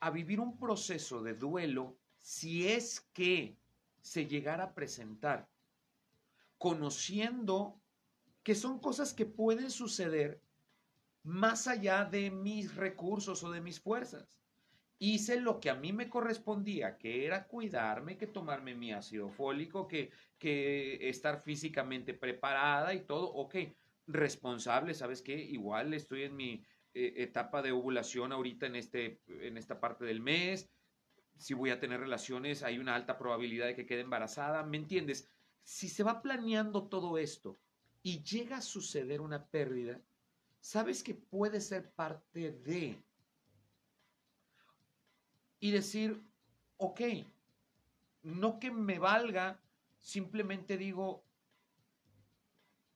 a 0.00 0.10
vivir 0.10 0.40
un 0.40 0.56
proceso 0.56 1.22
de 1.22 1.34
duelo 1.34 1.96
si 2.18 2.68
es 2.68 3.00
que 3.12 3.56
se 4.00 4.26
llegara 4.26 4.64
a 4.64 4.74
presentar, 4.74 5.48
conociendo 6.56 7.80
que 8.42 8.54
son 8.54 8.78
cosas 8.78 9.12
que 9.12 9.26
pueden 9.26 9.70
suceder 9.70 10.40
más 11.22 11.66
allá 11.66 12.04
de 12.04 12.30
mis 12.30 12.74
recursos 12.74 13.42
o 13.42 13.50
de 13.50 13.60
mis 13.60 13.80
fuerzas. 13.80 14.28
Hice 15.00 15.40
lo 15.40 15.60
que 15.60 15.70
a 15.70 15.74
mí 15.74 15.92
me 15.92 16.08
correspondía, 16.08 16.98
que 16.98 17.24
era 17.24 17.46
cuidarme, 17.46 18.18
que 18.18 18.26
tomarme 18.26 18.74
mi 18.74 18.92
ácido 18.92 19.28
fólico, 19.28 19.86
que, 19.86 20.10
que 20.38 21.08
estar 21.08 21.42
físicamente 21.42 22.14
preparada 22.14 22.92
y 22.94 23.04
todo. 23.04 23.32
Ok, 23.32 23.56
responsable, 24.08 24.94
¿sabes 24.94 25.22
qué? 25.22 25.36
Igual 25.36 25.94
estoy 25.94 26.24
en 26.24 26.34
mi 26.34 26.64
eh, 26.94 27.14
etapa 27.18 27.62
de 27.62 27.70
ovulación 27.70 28.32
ahorita 28.32 28.66
en, 28.66 28.76
este, 28.76 29.20
en 29.28 29.56
esta 29.56 29.78
parte 29.78 30.04
del 30.04 30.20
mes. 30.20 30.68
Si 31.36 31.54
voy 31.54 31.70
a 31.70 31.78
tener 31.78 32.00
relaciones, 32.00 32.64
hay 32.64 32.78
una 32.78 32.96
alta 32.96 33.18
probabilidad 33.18 33.66
de 33.66 33.76
que 33.76 33.86
quede 33.86 34.00
embarazada. 34.00 34.64
¿Me 34.64 34.78
entiendes? 34.78 35.30
Si 35.62 35.88
se 35.88 36.02
va 36.02 36.22
planeando 36.22 36.88
todo 36.88 37.18
esto 37.18 37.60
y 38.02 38.22
llega 38.24 38.56
a 38.56 38.62
suceder 38.62 39.20
una 39.20 39.46
pérdida, 39.46 40.00
sabes 40.68 41.02
que 41.02 41.14
puede 41.14 41.62
ser 41.62 41.90
parte 41.92 42.52
de. 42.52 43.02
Y 45.60 45.70
decir, 45.70 46.22
ok, 46.76 47.00
no 48.22 48.60
que 48.60 48.70
me 48.70 48.98
valga, 48.98 49.58
simplemente 50.02 50.76
digo, 50.76 51.24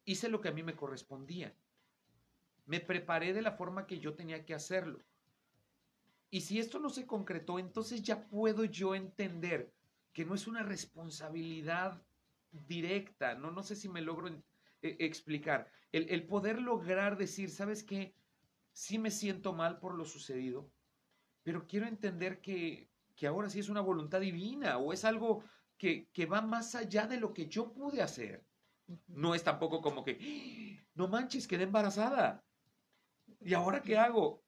hice 0.05 0.29
lo 0.29 0.43
que 0.43 0.51
a 0.51 0.53
mí 0.53 0.63
me 0.63 0.77
correspondía. 0.77 1.57
Me 2.67 2.79
preparé 2.79 3.33
de 3.33 3.41
la 3.41 3.53
forma 3.53 3.87
que 3.87 3.99
yo 3.99 4.13
tenía 4.13 4.45
que 4.45 4.53
hacerlo. 4.53 5.01
Y 6.29 6.43
si 6.43 6.59
esto 6.59 6.79
no 6.79 6.91
se 6.91 7.07
concretó, 7.07 7.59
entonces 7.59 8.03
ya 8.03 8.29
puedo 8.29 8.65
yo 8.65 8.95
entender 8.95 9.73
que 10.13 10.27
no 10.27 10.35
es 10.35 10.47
una 10.47 10.63
responsabilidad 10.63 12.03
directa. 12.69 13.35
No, 13.35 13.51
no 13.51 13.63
sé 13.63 13.77
si 13.77 13.89
me 13.89 14.03
logro 14.03 14.29
e, 14.83 14.97
explicar. 15.01 15.71
El, 15.93 16.27
poder 16.27 16.61
lograr 16.61 17.17
decir, 17.17 17.51
¿sabes 17.51 17.85
qué? 17.85 18.15
Sí 18.73 18.99
me 18.99 19.11
siento 19.11 19.53
mal 19.53 19.79
por 19.79 19.95
lo 19.95 20.05
sucedido, 20.05 20.71
pero 21.43 21.67
quiero 21.67 21.87
entender 21.87 22.41
que, 22.41 22.91
que 23.15 23.27
ahora 23.27 23.51
sí 23.51 23.61
es 23.61 23.69
una 23.69 23.81
voluntad 23.81 24.21
divina 24.21 24.79
o 24.79 24.93
es 24.93 25.05
algo 25.05 25.45
que, 25.77 26.09
que, 26.13 26.27
va 26.27 26.41
más 26.41 26.75
allá 26.75 27.07
de 27.07 27.19
lo 27.19 27.35
que 27.35 27.47
yo 27.47 27.73
pude 27.73 28.01
hacer. 28.01 28.45
No 29.07 29.35
es 29.35 29.45
tampoco 29.45 29.83
como 29.83 30.03
que, 30.03 30.19
¡Ah! 30.21 30.85
no 30.95 31.09
manches, 31.09 31.47
quedé 31.47 31.65
embarazada. 31.65 32.43
¿Y 33.41 33.55
ahora 33.55 33.83
qué 33.83 33.99
hago? 33.99 34.43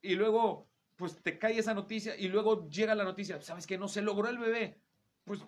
Y 0.00 0.14
luego, 0.14 0.68
pues 0.96 1.20
te 1.22 1.38
cae 1.38 1.58
esa 1.58 1.74
noticia 1.74 2.16
y 2.16 2.28
luego 2.28 2.68
llega 2.68 2.94
la 2.94 3.04
noticia, 3.04 3.40
¿sabes 3.42 3.66
qué? 3.66 3.78
No 3.78 3.88
se 3.88 4.02
logró 4.02 4.28
el 4.28 4.38
bebé. 4.38 4.80
Pues 5.24 5.40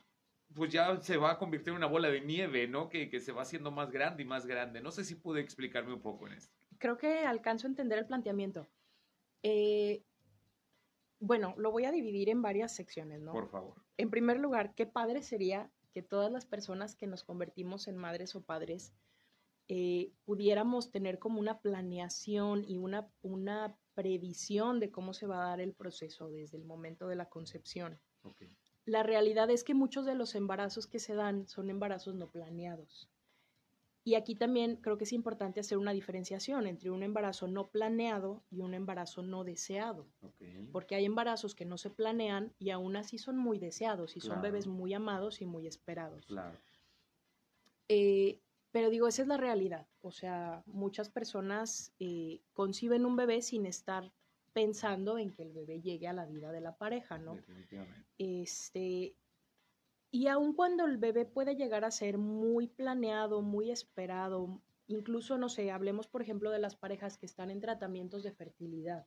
pues 0.56 0.72
ya 0.72 1.00
se 1.02 1.18
va 1.18 1.32
a 1.32 1.38
convertir 1.38 1.68
en 1.68 1.76
una 1.76 1.86
bola 1.86 2.08
de 2.08 2.22
nieve, 2.22 2.66
¿no? 2.66 2.88
Que, 2.88 3.10
que, 3.10 3.20
se 3.20 3.30
va 3.30 3.42
haciendo 3.42 3.70
más 3.70 3.90
grande 3.90 4.22
y 4.22 4.26
más 4.26 4.46
grande. 4.46 4.80
No 4.80 4.90
sé 4.90 5.04
si 5.04 5.14
pude 5.14 5.40
explicarme 5.40 5.92
un 5.92 6.00
poco 6.00 6.26
en 6.26 6.32
esto. 6.32 6.56
Creo 6.78 6.96
que 6.96 7.20
alcanzo 7.20 7.66
a 7.66 7.70
entender 7.70 7.98
el 7.98 8.06
planteamiento. 8.06 8.66
Eh, 9.42 10.02
bueno, 11.20 11.54
lo 11.58 11.70
voy 11.70 11.84
a 11.84 11.92
dividir 11.92 12.30
en 12.30 12.40
varias 12.40 12.74
secciones, 12.74 13.20
¿no? 13.20 13.32
Por 13.32 13.48
favor. 13.48 13.74
En 13.98 14.10
primer 14.10 14.38
lugar, 14.38 14.74
qué 14.74 14.86
padre 14.86 15.22
sería 15.22 15.70
que 15.92 16.02
todas 16.02 16.32
las 16.32 16.46
personas 16.46 16.96
que 16.96 17.06
nos 17.06 17.22
convertimos 17.22 17.86
en 17.86 17.96
madres 17.98 18.34
o 18.34 18.42
padres 18.42 18.94
eh, 19.68 20.12
pudiéramos 20.24 20.90
tener 20.90 21.18
como 21.18 21.38
una 21.38 21.60
planeación 21.60 22.64
y 22.64 22.78
una, 22.78 23.08
una 23.20 23.76
previsión 23.94 24.80
de 24.80 24.90
cómo 24.90 25.12
se 25.12 25.26
va 25.26 25.44
a 25.44 25.48
dar 25.48 25.60
el 25.60 25.74
proceso 25.74 26.30
desde 26.30 26.56
el 26.56 26.64
momento 26.64 27.08
de 27.08 27.16
la 27.16 27.28
concepción. 27.28 28.00
Okay 28.22 28.50
la 28.86 29.02
realidad 29.02 29.50
es 29.50 29.64
que 29.64 29.74
muchos 29.74 30.06
de 30.06 30.14
los 30.14 30.34
embarazos 30.34 30.86
que 30.86 31.00
se 31.00 31.14
dan 31.14 31.46
son 31.48 31.68
embarazos 31.70 32.14
no 32.14 32.30
planeados. 32.30 33.10
Y 34.04 34.14
aquí 34.14 34.36
también 34.36 34.76
creo 34.76 34.96
que 34.96 35.02
es 35.02 35.12
importante 35.12 35.58
hacer 35.58 35.78
una 35.78 35.92
diferenciación 35.92 36.68
entre 36.68 36.92
un 36.92 37.02
embarazo 37.02 37.48
no 37.48 37.66
planeado 37.66 38.44
y 38.50 38.60
un 38.60 38.72
embarazo 38.72 39.22
no 39.22 39.42
deseado. 39.42 40.06
Porque 40.70 40.94
hay 40.94 41.04
embarazos 41.04 41.56
que 41.56 41.64
no 41.64 41.76
se 41.76 41.90
planean 41.90 42.54
y 42.60 42.70
aún 42.70 42.94
así 42.94 43.18
son 43.18 43.36
muy 43.36 43.58
deseados 43.58 44.16
y 44.16 44.20
son 44.20 44.40
bebés 44.40 44.68
muy 44.68 44.94
amados 44.94 45.42
y 45.42 45.46
muy 45.46 45.66
esperados. 45.66 46.24
Claro. 46.26 46.56
Eh, 47.88 48.40
pero 48.70 48.90
digo, 48.90 49.08
esa 49.08 49.22
es 49.22 49.28
la 49.28 49.38
realidad. 49.38 49.88
O 50.02 50.12
sea, 50.12 50.62
muchas 50.66 51.08
personas 51.08 51.92
eh, 51.98 52.42
conciben 52.52 53.04
un 53.06 53.16
bebé 53.16 53.42
sin 53.42 53.66
estar 53.66 54.12
pensando 54.56 55.18
en 55.18 55.34
que 55.34 55.42
el 55.42 55.52
bebé 55.52 55.82
llegue 55.82 56.08
a 56.08 56.14
la 56.14 56.24
vida 56.24 56.50
de 56.50 56.62
la 56.62 56.78
pareja, 56.78 57.18
¿no? 57.18 57.34
Definitivamente. 57.34 58.06
Este, 58.16 59.14
y 60.10 60.28
aun 60.28 60.54
cuando 60.54 60.86
el 60.86 60.96
bebé 60.96 61.26
puede 61.26 61.56
llegar 61.56 61.84
a 61.84 61.90
ser 61.90 62.16
muy 62.16 62.66
planeado, 62.66 63.42
muy 63.42 63.70
esperado, 63.70 64.62
incluso, 64.86 65.36
no 65.36 65.50
sé, 65.50 65.70
hablemos 65.70 66.06
por 66.08 66.22
ejemplo 66.22 66.50
de 66.50 66.58
las 66.58 66.74
parejas 66.74 67.18
que 67.18 67.26
están 67.26 67.50
en 67.50 67.60
tratamientos 67.60 68.22
de 68.22 68.32
fertilidad. 68.32 69.04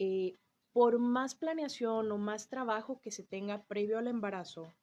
Eh, 0.00 0.34
por 0.72 0.98
más 0.98 1.36
planeación 1.36 2.10
o 2.10 2.18
más 2.18 2.48
trabajo 2.48 3.00
que 3.00 3.12
se 3.12 3.22
tenga 3.22 3.62
previo 3.62 3.96
al 3.96 4.08
embarazo, 4.08 4.74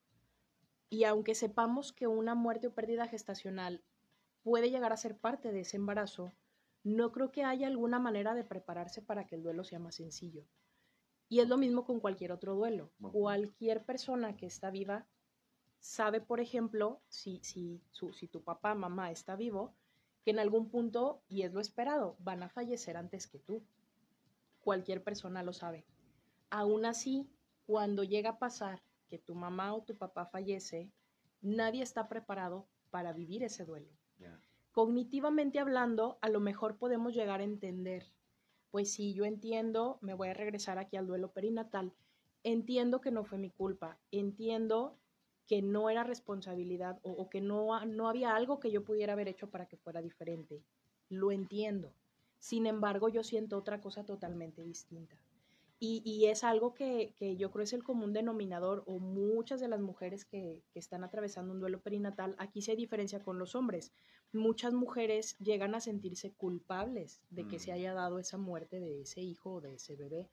y 0.88 1.04
aunque 1.04 1.34
sepamos 1.34 1.92
que 1.92 2.06
una 2.06 2.34
muerte 2.34 2.68
o 2.68 2.72
pérdida 2.72 3.08
gestacional 3.08 3.82
puede 4.42 4.70
llegar 4.70 4.94
a 4.94 4.96
ser 4.96 5.18
parte 5.18 5.52
de 5.52 5.60
ese 5.60 5.76
embarazo, 5.76 6.32
no 6.86 7.10
creo 7.10 7.32
que 7.32 7.42
haya 7.42 7.66
alguna 7.66 7.98
manera 7.98 8.32
de 8.32 8.44
prepararse 8.44 9.02
para 9.02 9.26
que 9.26 9.34
el 9.34 9.42
duelo 9.42 9.64
sea 9.64 9.80
más 9.80 9.96
sencillo. 9.96 10.44
Y 11.28 11.40
es 11.40 11.48
lo 11.48 11.56
mismo 11.56 11.84
con 11.84 11.98
cualquier 11.98 12.30
otro 12.30 12.54
duelo. 12.54 12.92
Cualquier 13.10 13.84
persona 13.84 14.36
que 14.36 14.46
está 14.46 14.70
viva 14.70 15.04
sabe, 15.80 16.20
por 16.20 16.38
ejemplo, 16.38 17.00
si, 17.08 17.40
si, 17.42 17.82
si 17.90 18.28
tu 18.28 18.40
papá, 18.44 18.76
mamá 18.76 19.10
está 19.10 19.34
vivo, 19.34 19.74
que 20.22 20.30
en 20.30 20.38
algún 20.38 20.68
punto, 20.68 21.24
y 21.28 21.42
es 21.42 21.52
lo 21.52 21.60
esperado, 21.60 22.14
van 22.20 22.44
a 22.44 22.48
fallecer 22.48 22.96
antes 22.96 23.26
que 23.26 23.40
tú. 23.40 23.64
Cualquier 24.60 25.02
persona 25.02 25.42
lo 25.42 25.52
sabe. 25.52 25.84
Aún 26.50 26.86
así, 26.86 27.28
cuando 27.66 28.04
llega 28.04 28.30
a 28.30 28.38
pasar 28.38 28.80
que 29.08 29.18
tu 29.18 29.34
mamá 29.34 29.74
o 29.74 29.82
tu 29.82 29.96
papá 29.96 30.26
fallece, 30.26 30.92
nadie 31.42 31.82
está 31.82 32.08
preparado 32.08 32.68
para 32.90 33.12
vivir 33.12 33.42
ese 33.42 33.64
duelo 33.64 33.90
cognitivamente 34.76 35.58
hablando, 35.58 36.18
a 36.20 36.28
lo 36.28 36.38
mejor 36.38 36.76
podemos 36.76 37.14
llegar 37.14 37.40
a 37.40 37.44
entender, 37.44 38.12
pues 38.70 38.92
si 38.92 39.14
yo 39.14 39.24
entiendo, 39.24 39.96
me 40.02 40.12
voy 40.12 40.28
a 40.28 40.34
regresar 40.34 40.76
aquí 40.76 40.98
al 40.98 41.06
duelo 41.06 41.32
perinatal, 41.32 41.94
entiendo 42.42 43.00
que 43.00 43.10
no 43.10 43.24
fue 43.24 43.38
mi 43.38 43.48
culpa, 43.48 43.96
entiendo 44.12 44.98
que 45.46 45.62
no 45.62 45.88
era 45.88 46.04
responsabilidad 46.04 46.98
o, 47.04 47.12
o 47.12 47.30
que 47.30 47.40
no, 47.40 47.82
no 47.86 48.06
había 48.06 48.36
algo 48.36 48.60
que 48.60 48.70
yo 48.70 48.84
pudiera 48.84 49.14
haber 49.14 49.28
hecho 49.28 49.48
para 49.48 49.64
que 49.64 49.78
fuera 49.78 50.02
diferente. 50.02 50.62
Lo 51.08 51.32
entiendo. 51.32 51.94
Sin 52.38 52.66
embargo, 52.66 53.08
yo 53.08 53.24
siento 53.24 53.56
otra 53.56 53.80
cosa 53.80 54.04
totalmente 54.04 54.62
distinta. 54.62 55.16
Y, 55.78 56.24
es 56.26 56.42
algo 56.42 56.72
que, 56.72 57.14
yo 57.38 57.50
creo 57.50 57.62
es 57.62 57.74
el 57.74 57.84
común 57.84 58.14
denominador 58.14 58.82
o 58.86 58.98
muchas 58.98 59.60
de 59.60 59.68
las 59.68 59.80
mujeres 59.80 60.24
que, 60.24 60.62
están 60.74 61.04
atravesando 61.04 61.52
un 61.52 61.60
duelo 61.60 61.82
perinatal, 61.82 62.34
aquí 62.38 62.62
se 62.62 62.76
diferencia 62.76 63.22
con 63.22 63.38
los 63.38 63.54
hombres. 63.54 63.92
Muchas 64.32 64.72
mujeres 64.72 65.36
llegan 65.38 65.74
a 65.74 65.80
sentirse 65.80 66.32
culpables 66.32 67.20
de 67.28 67.46
que 67.46 67.58
se 67.58 67.70
mm. 67.70 67.74
haya 67.74 67.94
dado 67.94 68.18
esa 68.18 68.38
muerte 68.38 68.80
de 68.80 69.02
ese 69.02 69.20
hijo 69.20 69.54
o 69.54 69.60
de 69.60 69.74
ese 69.74 69.96
bebé. 69.96 70.30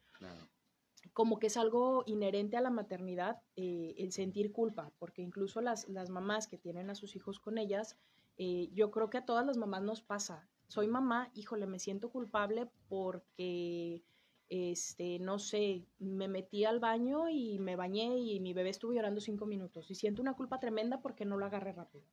Como 1.12 1.40
que 1.40 1.48
es 1.48 1.58
algo 1.58 2.04
inherente 2.06 2.56
a 2.56 2.62
la 2.62 2.70
maternidad 2.70 3.42
eh, 3.58 3.96
el 3.98 4.14
sentir 4.14 4.54
culpa, 4.54 4.94
porque 4.98 5.22
incluso 5.22 5.60
las, 5.60 5.90
las, 5.90 6.10
mamás 6.10 6.48
que 6.48 6.58
tienen 6.58 6.90
a 6.90 6.96
sus 6.96 7.18
hijos 7.18 7.42
con 7.42 7.58
ellas, 7.58 7.98
eh, 8.38 8.70
yo 8.74 8.92
creo 8.92 9.10
que 9.10 9.18
a 9.18 9.26
todas 9.26 9.46
las 9.46 9.58
mamás 9.58 9.84
nos 9.84 10.02
pasa. 10.02 10.48
Soy 10.68 10.88
mamá, 10.88 11.30
híjole, 11.34 11.68
me 11.68 11.80
siento 11.80 12.10
culpable 12.10 12.70
porque 12.88 14.02
este, 14.50 15.20
no 15.20 15.40
sé, 15.40 15.86
me 16.00 16.28
metí 16.28 16.66
al 16.66 16.80
baño 16.80 17.30
y 17.30 17.60
me 17.60 17.76
bañé 17.76 18.18
y 18.18 18.40
mi 18.40 18.54
bebé 18.54 18.70
estuvo 18.70 18.94
llorando 18.94 19.22
cinco 19.22 19.46
minutos 19.46 19.90
y 19.90 19.96
siento 19.96 20.22
una 20.22 20.36
culpa 20.36 20.60
tremenda 20.60 21.02
porque 21.02 21.26
no 21.26 21.38
lo 21.38 21.46
agarré 21.46 21.74
rápido. 21.74 22.06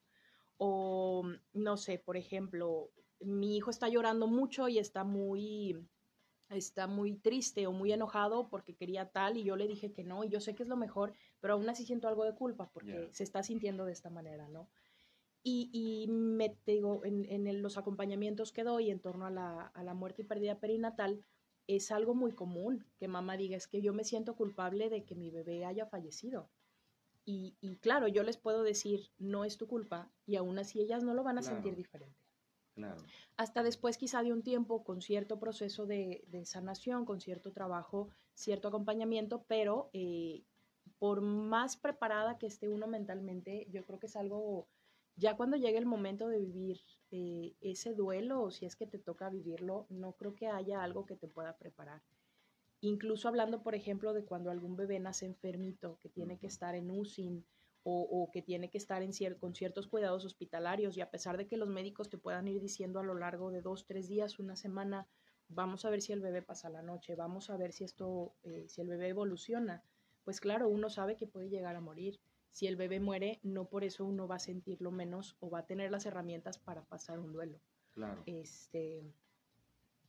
O, 0.56 1.24
no 1.52 1.76
sé, 1.76 1.98
por 1.98 2.16
ejemplo, 2.16 2.90
mi 3.20 3.56
hijo 3.56 3.70
está 3.70 3.88
llorando 3.88 4.26
mucho 4.26 4.68
y 4.68 4.78
está 4.78 5.04
muy, 5.04 5.76
está 6.48 6.86
muy 6.86 7.14
triste 7.14 7.66
o 7.66 7.72
muy 7.72 7.92
enojado 7.92 8.48
porque 8.48 8.74
quería 8.74 9.10
tal 9.10 9.36
y 9.36 9.44
yo 9.44 9.56
le 9.56 9.68
dije 9.68 9.92
que 9.92 10.04
no 10.04 10.24
y 10.24 10.28
yo 10.28 10.40
sé 10.40 10.54
que 10.54 10.62
es 10.62 10.68
lo 10.68 10.76
mejor, 10.76 11.12
pero 11.40 11.54
aún 11.54 11.68
así 11.68 11.84
siento 11.84 12.08
algo 12.08 12.24
de 12.24 12.34
culpa 12.34 12.70
porque 12.72 13.08
se 13.12 13.24
está 13.24 13.42
sintiendo 13.42 13.84
de 13.84 13.92
esta 13.92 14.10
manera, 14.10 14.48
¿no? 14.48 14.68
Y, 15.42 15.70
y 15.72 16.06
me 16.10 16.54
digo, 16.66 17.02
en, 17.04 17.24
en, 17.24 17.62
los 17.62 17.78
acompañamientos 17.78 18.52
que 18.52 18.62
doy 18.62 18.90
en 18.90 19.00
torno 19.00 19.24
a 19.24 19.30
la, 19.30 19.68
a 19.68 19.82
la 19.82 19.94
muerte 19.94 20.22
y 20.22 20.26
pérdida 20.26 20.60
perinatal, 20.60 21.24
es 21.66 21.90
algo 21.90 22.14
muy 22.14 22.32
común 22.32 22.86
que 22.98 23.08
mamá 23.08 23.36
diga, 23.36 23.56
es 23.56 23.68
que 23.68 23.82
yo 23.82 23.92
me 23.92 24.04
siento 24.04 24.34
culpable 24.36 24.90
de 24.90 25.04
que 25.04 25.14
mi 25.14 25.30
bebé 25.30 25.64
haya 25.64 25.86
fallecido. 25.86 26.50
Y, 27.24 27.54
claro, 27.80 28.08
yo 28.08 28.24
les 28.24 28.36
puedo 28.36 28.64
decir, 28.64 29.12
no 29.18 29.44
es 29.44 29.56
tu 29.56 29.68
culpa, 29.68 30.10
y 30.26 30.34
aún 30.34 30.58
así 30.58 30.80
ellas 30.80 31.04
no 31.04 31.14
lo 31.14 31.22
van 31.22 31.38
a 31.38 31.42
sentir 31.42 31.76
diferente. 31.76 32.18
Hasta 33.36 33.62
después 33.62 33.98
quizá 33.98 34.22
de 34.22 34.32
un 34.32 34.42
tiempo 34.42 34.84
con 34.84 35.00
cierto 35.00 35.38
proceso 35.38 35.86
de, 35.86 36.24
sanación, 36.44 37.04
con 37.04 37.20
cierto 37.20 37.52
trabajo, 37.52 38.08
cierto 38.34 38.68
acompañamiento, 38.68 39.44
pero 39.46 39.90
eh, 39.92 40.42
por 40.98 41.20
más 41.20 41.76
preparada 41.76 42.38
que 42.38 42.46
esté 42.46 42.68
uno 42.68 42.86
mentalmente, 42.86 43.66
yo 43.70 43.84
creo 43.84 43.98
que 43.98 44.06
es 44.06 44.16
algo, 44.16 44.68
ya 45.16 45.36
cuando 45.36 45.56
llegue 45.56 45.78
el 45.78 45.86
momento 45.86 46.28
de 46.28 46.38
vivir 46.38 46.80
eh, 47.10 47.54
ese 47.60 47.94
duelo 47.94 48.42
o 48.42 48.50
si 48.50 48.66
es 48.66 48.76
que 48.76 48.86
te 48.86 48.98
toca 48.98 49.28
vivirlo, 49.30 49.86
no 49.88 50.12
creo 50.12 50.34
que 50.34 50.46
haya 50.46 50.82
algo 50.82 51.06
que 51.06 51.16
te 51.16 51.28
pueda 51.28 51.56
preparar. 51.56 52.02
Incluso 52.80 53.28
hablando, 53.28 53.62
por 53.62 53.74
ejemplo, 53.74 54.12
de 54.12 54.24
cuando 54.24 54.50
algún 54.50 54.76
bebé 54.76 54.98
nace 55.00 55.26
enfermito, 55.26 55.98
que 56.00 56.08
tiene 56.08 56.38
que 56.38 56.46
estar 56.46 56.74
en 56.74 56.90
UCI 56.90 57.44
o, 57.82 58.30
que 58.32 58.42
tiene 58.42 58.70
que 58.70 58.78
estar 58.78 59.02
en 59.02 59.12
con 59.38 59.54
ciertos 59.54 59.88
cuidados 59.88 60.24
hospitalarios 60.24 60.96
y 60.96 61.00
a 61.00 61.10
pesar 61.10 61.36
de 61.36 61.46
que 61.46 61.56
los 61.56 61.68
médicos 61.68 62.08
te 62.10 62.18
puedan 62.18 62.46
ir 62.46 62.60
diciendo 62.60 63.00
a 63.00 63.02
lo 63.02 63.14
largo 63.14 63.50
de 63.50 63.62
dos, 63.62 63.86
tres 63.86 64.06
días, 64.06 64.38
una 64.38 64.54
semana, 64.54 65.08
vamos 65.48 65.84
a 65.84 65.90
ver 65.90 66.02
si 66.02 66.12
el 66.12 66.20
bebé 66.20 66.42
pasa 66.42 66.68
la 66.68 66.82
noche, 66.82 67.16
vamos 67.16 67.50
a 67.50 67.56
ver 67.56 67.72
si 67.72 67.84
esto, 67.84 68.34
eh, 68.44 68.66
si 68.68 68.82
el 68.82 68.88
bebé 68.88 69.08
evoluciona, 69.08 69.82
pues 70.24 70.40
claro, 70.40 70.68
uno 70.68 70.90
sabe 70.90 71.16
que 71.16 71.26
puede 71.26 71.48
llegar 71.48 71.74
a 71.74 71.80
morir 71.80 72.20
si 72.52 72.66
el 72.66 72.76
bebé 72.76 73.00
muere, 73.00 73.38
no 73.42 73.66
por 73.66 73.84
eso 73.84 74.04
uno 74.04 74.26
va 74.26 74.36
a 74.36 74.40
sentirlo 74.40 74.90
menos 74.90 75.36
o 75.40 75.50
va 75.50 75.60
a 75.60 75.66
tener 75.66 75.90
las 75.90 76.06
herramientas 76.06 76.58
para 76.58 76.82
pasar 76.82 77.18
un 77.18 77.32
duelo. 77.32 77.60
Claro. 77.94 78.22
Este, 78.26 79.02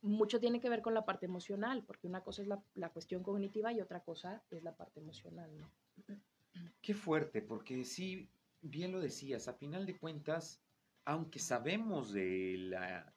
mucho 0.01 0.39
tiene 0.39 0.59
que 0.59 0.69
ver 0.69 0.81
con 0.81 0.93
la 0.93 1.05
parte 1.05 1.25
emocional, 1.25 1.83
porque 1.85 2.07
una 2.07 2.21
cosa 2.21 2.41
es 2.41 2.47
la, 2.47 2.89
cuestión 2.89 3.23
cognitiva 3.23 3.71
y 3.71 3.81
otra 3.81 4.01
cosa 4.01 4.41
es 4.49 4.63
la 4.63 4.75
parte 4.75 4.99
emocional, 4.99 5.49
¿no? 5.57 5.69
Qué 6.81 6.93
fuerte, 6.93 7.41
porque 7.41 7.83
sí, 7.85 8.27
bien 8.61 8.91
lo 8.91 8.99
decías, 8.99 9.47
a 9.47 9.53
final 9.53 9.85
de 9.85 9.97
cuentas, 9.97 10.61
aunque 11.05 11.39
sabemos 11.39 12.11
de 12.11 12.55
la 12.57 13.13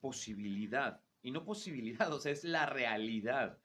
posibilidad, 0.00 1.00
y 1.22 1.30
no 1.30 1.44
posibilidad, 1.44 2.12
o 2.12 2.20
sea, 2.20 2.32
es 2.32 2.44
la 2.44 2.66
realidad, 2.66 3.58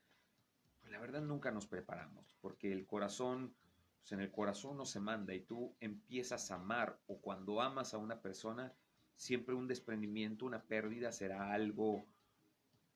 pues 0.79 0.91
la 0.91 0.99
verdad 0.99 1.21
nunca 1.21 1.51
nos 1.51 1.67
preparamos, 1.67 2.35
porque 2.41 2.71
el 2.71 2.85
corazón 2.85 3.53
pues, 4.01 4.11
en 4.13 4.21
el 4.21 4.31
corazón 4.31 4.77
no 4.77 4.85
se 4.85 4.99
manda 4.99 5.33
y 5.33 5.41
tú 5.41 5.75
empiezas 5.79 6.49
a 6.51 6.55
amar 6.55 6.99
o 7.07 7.17
cuando 7.19 7.61
amas 7.61 7.93
a 7.93 7.99
una 7.99 8.19
persona, 8.19 8.73
siempre 9.15 9.53
un 9.53 9.67
desprendimiento, 9.67 10.45
una 10.45 10.63
pérdida 10.63 11.11
será 11.11 11.53
algo 11.53 12.05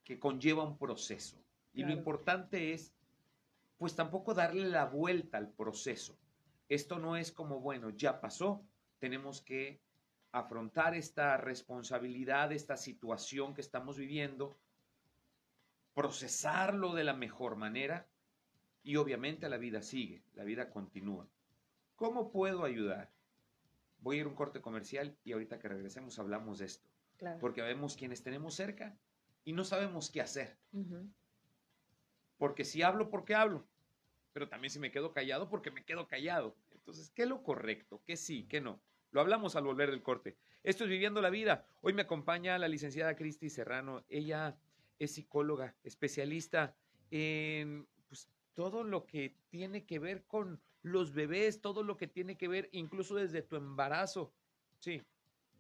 que 0.04 0.20
conlleva 0.20 0.64
un 0.64 0.78
proceso. 0.78 1.38
Y 1.74 1.84
lo 1.84 1.92
importante 1.92 2.74
es, 2.74 2.94
pues 3.78 3.96
tampoco 3.96 4.34
darle 4.34 4.70
la 4.70 4.86
vuelta 4.86 5.38
al 5.38 5.50
proceso. 5.50 6.18
Esto 6.70 7.00
no 7.00 7.18
es 7.18 7.32
como, 7.32 7.60
bueno, 7.60 7.90
ya 7.90 8.22
pasó, 8.22 8.64
tenemos 8.98 9.42
que 9.42 9.82
afrontar 10.32 10.96
esta 10.96 11.38
responsabilidad, 11.38 12.52
esta 12.52 12.78
situación 12.78 13.54
que 13.54 13.62
estamos 13.62 13.98
viviendo, 13.98 14.58
procesarlo 15.94 16.94
de 16.94 17.04
la 17.04 17.14
mejor 17.14 17.58
manera 17.58 18.08
y 18.86 18.98
obviamente 18.98 19.50
la 19.50 19.58
vida 19.58 19.82
sigue, 19.82 20.22
la 20.36 20.44
vida 20.44 20.70
continúa. 20.70 21.28
¿Cómo 21.96 22.32
puedo 22.32 22.64
ayudar? 22.64 23.12
Voy 24.00 24.18
a 24.18 24.20
ir 24.20 24.26
a 24.28 24.30
un 24.30 24.36
corte 24.36 24.62
comercial 24.62 25.18
y 25.24 25.32
ahorita 25.34 25.58
que 25.58 25.68
regresemos 25.68 26.20
hablamos 26.20 26.60
de 26.60 26.66
esto. 26.66 26.88
Porque 27.42 27.64
vemos 27.64 27.96
quienes 27.96 28.22
tenemos 28.22 28.54
cerca 28.54 28.96
y 29.44 29.54
no 29.54 29.64
sabemos 29.64 30.12
qué 30.12 30.22
hacer. 30.22 30.56
Porque 32.38 32.64
si 32.64 32.84
hablo, 32.84 33.10
porque 33.10 33.34
hablo. 33.34 33.66
Pero 34.34 34.50
también 34.50 34.70
si 34.70 34.78
me 34.78 34.92
quedo 34.92 35.14
callado, 35.14 35.50
porque 35.50 35.72
me 35.72 35.84
quedo 35.84 36.08
callado. 36.08 36.56
Entonces, 36.72 37.10
¿qué 37.10 37.24
es 37.24 37.30
lo 37.30 37.42
correcto? 37.42 38.04
¿Qué 38.06 38.16
sí? 38.16 38.46
¿Qué 38.48 38.62
no? 38.62 38.80
Lo 39.10 39.20
hablamos 39.22 39.56
al 39.56 39.64
volver 39.64 39.90
del 39.90 40.04
corte. 40.04 40.38
Esto 40.62 40.84
es 40.84 40.92
Viviendo 40.92 41.22
la 41.22 41.32
Vida. 41.32 41.66
Hoy 41.82 41.94
me 41.94 42.04
acompaña 42.04 42.60
la 42.60 42.68
licenciada 42.68 43.16
Cristi 43.16 43.50
Serrano. 43.50 44.04
Ella 44.10 44.58
es 45.00 45.14
psicóloga, 45.14 45.74
especialista 45.84 46.76
en 47.10 47.88
todo 48.56 48.84
lo 48.84 49.06
que 49.06 49.36
tiene 49.50 49.86
que 49.86 50.00
ver 50.00 50.26
con 50.26 50.60
los 50.82 51.14
bebés, 51.14 51.62
todo 51.62 51.84
lo 51.84 51.98
que 51.98 52.08
tiene 52.08 52.38
que 52.38 52.48
ver 52.48 52.70
incluso 52.72 53.16
desde 53.16 53.42
tu 53.42 53.56
embarazo. 53.56 54.34
Sí, 54.80 55.02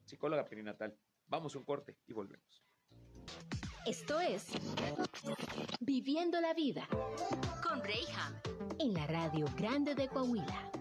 psicóloga 0.05 0.45
perinatal. 0.45 0.97
Vamos 1.27 1.55
a 1.55 1.59
un 1.59 1.65
corte 1.65 1.95
y 2.07 2.13
volvemos. 2.13 2.63
Esto 3.85 4.19
es 4.19 4.47
Viviendo 5.79 6.41
la 6.41 6.53
Vida 6.53 6.87
con 7.61 7.83
Reyham 7.83 8.33
en 8.79 8.93
la 8.93 9.05
Radio 9.05 9.45
Grande 9.55 9.93
de 9.93 10.07
Coahuila. 10.07 10.71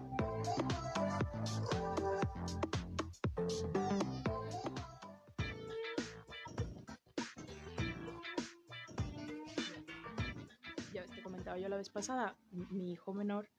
Comentaba 11.45 11.59
yo 11.59 11.69
la 11.69 11.77
vez 11.77 11.89
pasada, 11.89 12.35
mi 12.71 12.91
hijo 12.91 13.13
menor, 13.13 13.49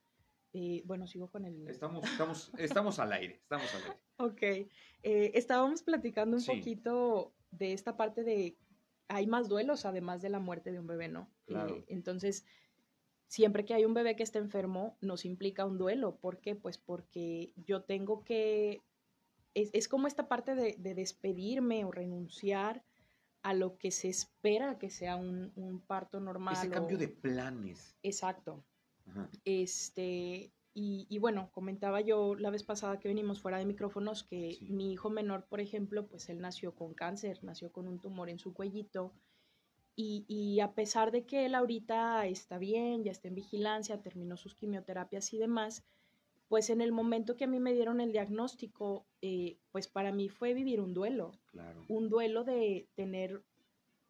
eh, 0.52 0.82
bueno, 0.86 1.06
sigo 1.06 1.30
con 1.30 1.44
el... 1.44 1.68
Estamos, 1.68 2.04
estamos, 2.04 2.52
estamos 2.58 2.98
al 2.98 3.12
aire, 3.12 3.34
estamos 3.34 3.72
al 3.74 3.82
aire. 3.82 3.96
Ok, 4.16 4.42
eh, 4.42 5.30
estábamos 5.34 5.82
platicando 5.82 6.36
un 6.36 6.44
poquito 6.44 7.32
de 7.52 7.72
esta 7.72 7.96
parte 7.96 8.24
de, 8.24 8.56
hay 9.06 9.28
más 9.28 9.48
duelos 9.48 9.84
además 9.84 10.20
de 10.20 10.30
la 10.30 10.40
muerte 10.40 10.72
de 10.72 10.80
un 10.80 10.88
bebé, 10.88 11.08
¿no? 11.08 11.30
Claro. 11.46 11.84
entonces, 11.86 12.44
siempre 13.28 13.64
que 13.64 13.74
hay 13.74 13.84
un 13.84 13.94
bebé 13.94 14.16
que 14.16 14.24
está 14.24 14.40
enfermo, 14.40 14.96
nos 15.00 15.24
implica 15.24 15.64
un 15.64 15.78
duelo. 15.78 16.16
¿Por 16.16 16.40
qué? 16.40 16.56
Pues 16.56 16.78
porque 16.78 17.52
yo 17.54 17.84
tengo 17.84 18.24
que, 18.24 18.82
es, 19.54 19.70
es 19.72 19.86
como 19.86 20.08
esta 20.08 20.26
parte 20.26 20.56
de, 20.56 20.74
de 20.76 20.94
despedirme 20.94 21.84
o 21.84 21.92
renunciar 21.92 22.82
a 23.46 23.54
lo 23.54 23.78
que 23.78 23.92
se 23.92 24.08
espera 24.08 24.76
que 24.76 24.90
sea 24.90 25.14
un, 25.14 25.52
un 25.54 25.80
parto 25.80 26.18
normal. 26.18 26.54
Ese 26.54 26.66
o- 26.68 26.72
cambio 26.72 26.98
de 26.98 27.06
planes. 27.06 27.96
Exacto. 28.02 28.64
Ajá. 29.06 29.30
Este, 29.44 30.52
y, 30.74 31.06
y 31.08 31.18
bueno, 31.18 31.50
comentaba 31.52 32.00
yo 32.00 32.34
la 32.34 32.50
vez 32.50 32.64
pasada 32.64 32.98
que 32.98 33.06
venimos 33.06 33.40
fuera 33.40 33.58
de 33.58 33.64
micrófonos 33.64 34.24
que 34.24 34.54
Sí. 34.58 34.68
mi 34.70 34.92
hijo 34.92 35.10
menor, 35.10 35.46
por 35.46 35.60
ejemplo, 35.60 36.08
pues 36.08 36.28
él 36.28 36.40
nació 36.40 36.74
con 36.74 36.92
cáncer, 36.92 37.38
nació 37.44 37.70
con 37.70 37.86
un 37.86 38.00
tumor 38.00 38.28
en 38.30 38.40
su 38.40 38.52
cuellito. 38.52 39.12
Y, 39.94 40.24
y 40.28 40.58
a 40.60 40.74
pesar 40.74 41.12
de 41.12 41.24
que 41.24 41.46
él 41.46 41.54
ahorita 41.54 42.26
está 42.26 42.58
bien, 42.58 43.04
ya 43.04 43.12
está 43.12 43.28
en 43.28 43.36
vigilancia, 43.36 44.02
terminó 44.02 44.36
sus 44.36 44.54
quimioterapias 44.56 45.32
y 45.32 45.38
demás, 45.38 45.84
pues 46.48 46.70
en 46.70 46.80
el 46.80 46.92
momento 46.92 47.36
que 47.36 47.44
a 47.44 47.48
mí 47.48 47.58
me 47.60 47.72
dieron 47.74 48.00
el 48.00 48.12
diagnóstico, 48.12 49.06
eh, 49.20 49.58
pues 49.72 49.88
para 49.88 50.12
mí 50.12 50.28
fue 50.28 50.54
vivir 50.54 50.80
un 50.80 50.94
duelo 50.94 51.32
Claro. 51.46 51.84
un 51.88 52.08
duelo 52.08 52.44
de 52.44 52.88
tener 52.94 53.42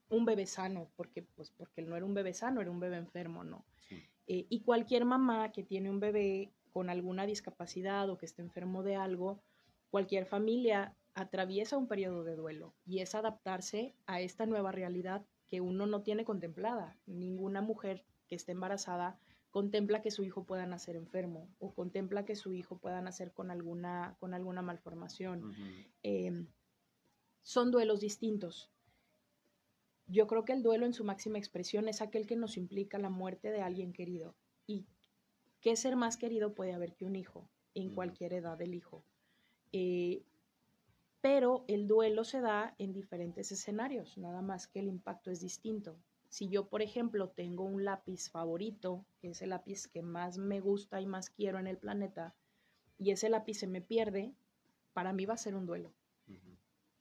un 0.08 0.24
bebé 0.24 0.46
sano, 0.46 0.90
porque, 0.96 1.22
pues, 1.22 1.50
porque 1.50 1.82
no 1.82 1.96
era 1.96 2.04
un 2.06 2.14
bebé 2.14 2.32
sano, 2.32 2.60
era 2.60 2.70
un 2.70 2.78
bebé 2.78 2.96
enfermo, 2.96 3.42
¿no? 3.42 3.64
Sí. 3.88 3.96
Eh, 4.28 4.46
y 4.48 4.60
cualquier 4.60 5.04
mamá 5.04 5.50
que 5.52 5.64
tiene 5.64 5.90
un 5.90 5.98
bebé 5.98 6.52
con 6.72 6.90
alguna 6.90 7.26
discapacidad 7.26 8.08
o 8.10 8.18
que 8.18 8.26
esté 8.26 8.42
enfermo 8.42 8.82
de 8.84 8.94
algo, 8.96 9.42
cualquier 9.90 10.26
familia 10.26 10.94
atraviesa 11.14 11.76
un 11.78 11.88
periodo 11.88 12.22
de 12.22 12.36
duelo 12.36 12.74
y 12.84 12.98
es 13.00 13.14
adaptarse 13.14 13.94
a 14.06 14.20
esta 14.20 14.44
nueva 14.46 14.70
realidad 14.70 15.24
que 15.48 15.60
uno 15.60 15.86
no 15.86 16.02
tiene 16.02 16.24
contemplada. 16.24 16.98
Ninguna 17.06 17.60
mujer 17.62 18.04
que 18.28 18.34
esté 18.36 18.52
embarazada 18.52 19.18
contempla 19.56 20.02
que 20.02 20.10
su 20.10 20.22
hijo 20.22 20.44
pueda 20.44 20.66
nacer 20.66 20.96
enfermo 20.96 21.48
o 21.60 21.72
contempla 21.72 22.26
que 22.26 22.36
su 22.36 22.52
hijo 22.52 22.76
pueda 22.76 23.00
nacer 23.00 23.32
con 23.32 23.50
alguna, 23.50 24.14
con 24.20 24.34
alguna 24.34 24.60
malformación 24.60 25.54
eh, 26.02 26.44
son 27.40 27.70
duelos 27.70 28.00
distintos. 28.00 28.70
Yo 30.08 30.26
creo 30.26 30.44
que 30.44 30.52
el 30.52 30.62
duelo 30.62 30.84
en 30.84 30.92
su 30.92 31.04
máxima 31.04 31.38
expresión 31.38 31.88
es 31.88 32.02
aquel 32.02 32.26
que 32.26 32.36
nos 32.36 32.58
implica 32.58 32.98
la 32.98 33.08
muerte 33.08 33.50
de 33.50 33.62
alguien 33.62 33.94
querido. 33.94 34.34
¿Y 34.66 34.84
qué 35.62 35.74
ser 35.74 35.96
más 35.96 36.18
querido 36.18 36.52
puede 36.52 36.74
haber 36.74 36.94
que 36.94 37.06
un 37.06 37.16
hijo 37.16 37.48
en 37.72 37.94
cualquier 37.94 38.34
edad 38.34 38.58
del 38.58 38.74
hijo? 38.74 39.04
Eh, 39.72 40.22
pero 41.22 41.64
el 41.66 41.86
duelo 41.86 42.24
se 42.24 42.42
da 42.42 42.74
en 42.76 42.92
diferentes 42.92 43.50
escenarios, 43.50 44.18
nada 44.18 44.42
más 44.42 44.66
que 44.66 44.80
el 44.80 44.88
impacto 44.88 45.30
es 45.30 45.40
distinto. 45.40 45.96
Si 46.28 46.48
yo, 46.48 46.68
por 46.68 46.82
ejemplo, 46.82 47.30
tengo 47.30 47.64
un 47.64 47.84
lápiz 47.84 48.30
favorito, 48.30 49.06
que 49.20 49.30
es 49.30 49.42
el 49.42 49.50
lápiz 49.50 49.86
que 49.86 50.02
más 50.02 50.38
me 50.38 50.60
gusta 50.60 51.00
y 51.00 51.06
más 51.06 51.30
quiero 51.30 51.58
en 51.58 51.66
el 51.66 51.78
planeta, 51.78 52.34
y 52.98 53.10
ese 53.10 53.28
lápiz 53.28 53.54
se 53.54 53.66
me 53.66 53.80
pierde, 53.80 54.34
para 54.92 55.12
mí 55.12 55.26
va 55.26 55.34
a 55.34 55.38
ser 55.38 55.54
un 55.54 55.66
duelo 55.66 55.94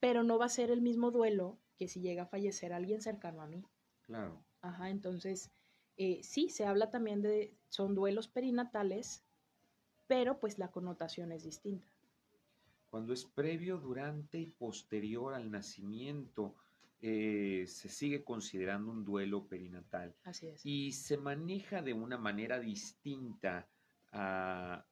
pero 0.05 0.21
no 0.21 0.37
va 0.37 0.45
a 0.45 0.49
ser 0.49 0.69
el 0.69 0.81
mismo 0.81 1.09
duelo 1.09 1.57
que 1.77 1.87
si 1.87 1.99
llega 1.99 2.23
a 2.23 2.27
fallecer 2.27 2.73
alguien 2.73 3.01
cercano 3.01 3.41
a 3.41 3.47
mí. 3.47 3.65
Claro. 4.03 4.45
Ajá, 4.61 4.91
entonces, 4.91 5.49
eh, 5.97 6.21
sí, 6.21 6.49
se 6.49 6.63
habla 6.63 6.91
también 6.91 7.23
de, 7.23 7.57
son 7.69 7.95
duelos 7.95 8.27
perinatales, 8.27 9.23
pero 10.05 10.39
pues 10.39 10.59
la 10.59 10.69
connotación 10.69 11.31
es 11.31 11.43
distinta. 11.43 11.91
Cuando 12.91 13.13
es 13.13 13.25
previo, 13.25 13.79
durante 13.79 14.37
y 14.37 14.45
posterior 14.45 15.33
al 15.33 15.49
nacimiento, 15.49 16.55
eh, 17.07 17.67
se 17.67 17.87
sigue 17.87 18.23
considerando 18.23 18.91
un 18.91 19.05
duelo 19.05 19.47
perinatal 19.47 20.15
Así 20.23 20.47
es. 20.47 20.65
y 20.65 20.91
se 20.91 21.17
maneja 21.17 21.83
de 21.83 21.93
una 21.93 22.17
manera 22.17 22.59
distinta 22.59 23.69
a, 24.11 24.83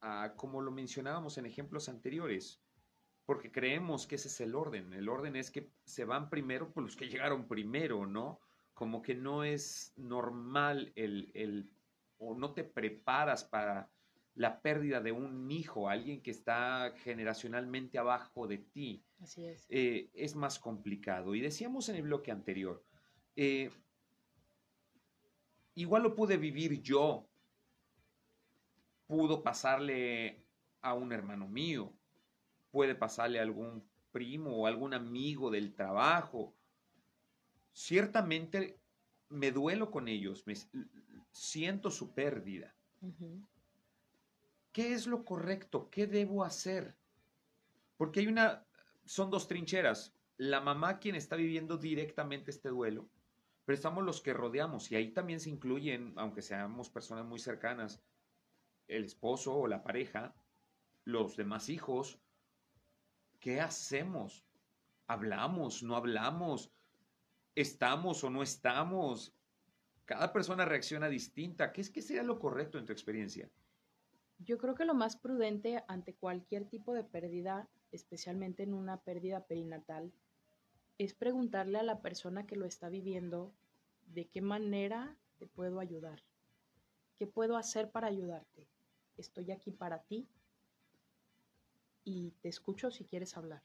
a 0.00 0.34
como 0.36 0.60
lo 0.60 0.70
mencionábamos 0.70 1.36
en 1.36 1.46
ejemplos 1.46 1.88
anteriores, 1.88 2.62
porque 3.26 3.50
creemos 3.50 4.06
que 4.06 4.14
ese 4.14 4.28
es 4.28 4.40
el 4.40 4.54
orden. 4.54 4.92
El 4.92 5.08
orden 5.08 5.34
es 5.34 5.50
que 5.50 5.72
se 5.84 6.04
van 6.04 6.30
primero 6.30 6.72
por 6.72 6.84
los 6.84 6.94
que 6.94 7.08
llegaron 7.08 7.48
primero, 7.48 8.06
¿no? 8.06 8.38
Como 8.72 9.02
que 9.02 9.16
no 9.16 9.42
es 9.42 9.92
normal 9.96 10.92
el, 10.94 11.32
el 11.34 11.68
o 12.18 12.36
no 12.36 12.52
te 12.52 12.62
preparas 12.62 13.42
para 13.42 13.90
la 14.38 14.60
pérdida 14.60 15.00
de 15.00 15.10
un 15.10 15.50
hijo, 15.50 15.88
alguien 15.88 16.22
que 16.22 16.30
está 16.30 16.92
generacionalmente 17.02 17.98
abajo 17.98 18.46
de 18.46 18.58
ti 18.58 19.04
Así 19.20 19.44
es. 19.44 19.66
eh, 19.68 20.10
es 20.14 20.36
más 20.36 20.60
complicado. 20.60 21.34
Y 21.34 21.40
decíamos 21.40 21.88
en 21.88 21.96
el 21.96 22.02
bloque 22.02 22.30
anterior, 22.30 22.84
eh, 23.34 23.72
igual 25.74 26.04
lo 26.04 26.14
pude 26.14 26.36
vivir 26.36 26.80
yo, 26.80 27.28
pudo 29.08 29.42
pasarle 29.42 30.44
a 30.82 30.94
un 30.94 31.12
hermano 31.12 31.48
mío, 31.48 31.92
puede 32.70 32.94
pasarle 32.94 33.40
a 33.40 33.42
algún 33.42 33.82
primo 34.12 34.56
o 34.56 34.66
algún 34.68 34.94
amigo 34.94 35.50
del 35.50 35.74
trabajo. 35.74 36.54
Ciertamente 37.72 38.78
me 39.30 39.50
duelo 39.50 39.90
con 39.90 40.06
ellos, 40.06 40.46
me 40.46 40.54
siento 41.32 41.90
su 41.90 42.14
pérdida. 42.14 42.72
¿Qué 44.78 44.92
es 44.92 45.08
lo 45.08 45.24
correcto? 45.24 45.90
¿Qué 45.90 46.06
debo 46.06 46.44
hacer? 46.44 46.96
Porque 47.96 48.20
hay 48.20 48.28
una, 48.28 48.64
son 49.04 49.28
dos 49.28 49.48
trincheras. 49.48 50.14
La 50.36 50.60
mamá 50.60 51.00
quien 51.00 51.16
está 51.16 51.34
viviendo 51.34 51.78
directamente 51.78 52.52
este 52.52 52.68
duelo, 52.68 53.08
pero 53.64 53.74
estamos 53.74 54.04
los 54.04 54.20
que 54.20 54.32
rodeamos 54.32 54.92
y 54.92 54.94
ahí 54.94 55.10
también 55.10 55.40
se 55.40 55.50
incluyen, 55.50 56.12
aunque 56.14 56.42
seamos 56.42 56.90
personas 56.90 57.24
muy 57.24 57.40
cercanas, 57.40 58.00
el 58.86 59.02
esposo 59.02 59.52
o 59.56 59.66
la 59.66 59.82
pareja, 59.82 60.32
los 61.02 61.36
demás 61.36 61.70
hijos. 61.70 62.20
¿Qué 63.40 63.60
hacemos? 63.60 64.46
¿Hablamos? 65.08 65.82
¿No 65.82 65.96
hablamos? 65.96 66.70
¿Estamos 67.56 68.22
o 68.22 68.30
no 68.30 68.44
estamos? 68.44 69.34
Cada 70.04 70.32
persona 70.32 70.64
reacciona 70.64 71.08
distinta. 71.08 71.72
¿Qué 71.72 71.80
es 71.80 71.90
que 71.90 72.00
sería 72.00 72.22
lo 72.22 72.38
correcto 72.38 72.78
en 72.78 72.86
tu 72.86 72.92
experiencia? 72.92 73.50
Yo 74.38 74.58
creo 74.58 74.74
que 74.74 74.84
lo 74.84 74.94
más 74.94 75.16
prudente 75.16 75.82
ante 75.88 76.14
cualquier 76.14 76.64
tipo 76.64 76.94
de 76.94 77.04
pérdida, 77.04 77.68
especialmente 77.92 78.62
en 78.62 78.74
una 78.74 78.98
pérdida 78.98 79.44
perinatal, 79.44 80.12
es 80.98 81.14
preguntarle 81.14 81.78
a 81.78 81.82
la 81.82 82.00
persona 82.00 82.46
que 82.46 82.56
lo 82.56 82.66
está 82.66 82.88
viviendo 82.88 83.52
de 84.06 84.26
qué 84.26 84.40
manera 84.40 85.16
te 85.38 85.46
puedo 85.46 85.80
ayudar. 85.80 86.22
¿Qué 87.16 87.26
puedo 87.26 87.56
hacer 87.56 87.90
para 87.90 88.08
ayudarte? 88.08 88.68
Estoy 89.16 89.50
aquí 89.50 89.72
para 89.72 90.02
ti 90.02 90.28
y 92.04 92.32
te 92.40 92.48
escucho 92.48 92.90
si 92.90 93.04
quieres 93.04 93.36
hablar. 93.36 93.62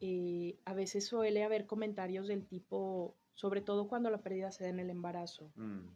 Eh, 0.00 0.58
a 0.64 0.74
veces 0.74 1.06
suele 1.06 1.44
haber 1.44 1.66
comentarios 1.66 2.28
del 2.28 2.46
tipo, 2.46 3.16
sobre 3.34 3.62
todo 3.62 3.88
cuando 3.88 4.10
la 4.10 4.22
pérdida 4.22 4.52
se 4.52 4.64
da 4.64 4.70
en 4.70 4.80
el 4.80 4.90
embarazo. 4.90 5.50
Mm, 5.56 5.88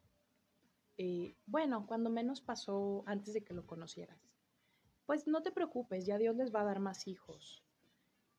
eh, 0.98 1.36
bueno, 1.46 1.86
cuando 1.86 2.10
menos 2.10 2.40
pasó 2.42 3.02
antes 3.06 3.32
de 3.34 3.42
que 3.44 3.54
lo 3.54 3.66
conocieras. 3.66 4.20
Pues 5.06 5.26
no 5.26 5.42
te 5.42 5.52
preocupes, 5.52 6.04
ya 6.06 6.18
Dios 6.18 6.36
les 6.36 6.54
va 6.54 6.60
a 6.60 6.64
dar 6.64 6.80
más 6.80 7.06
hijos. 7.06 7.64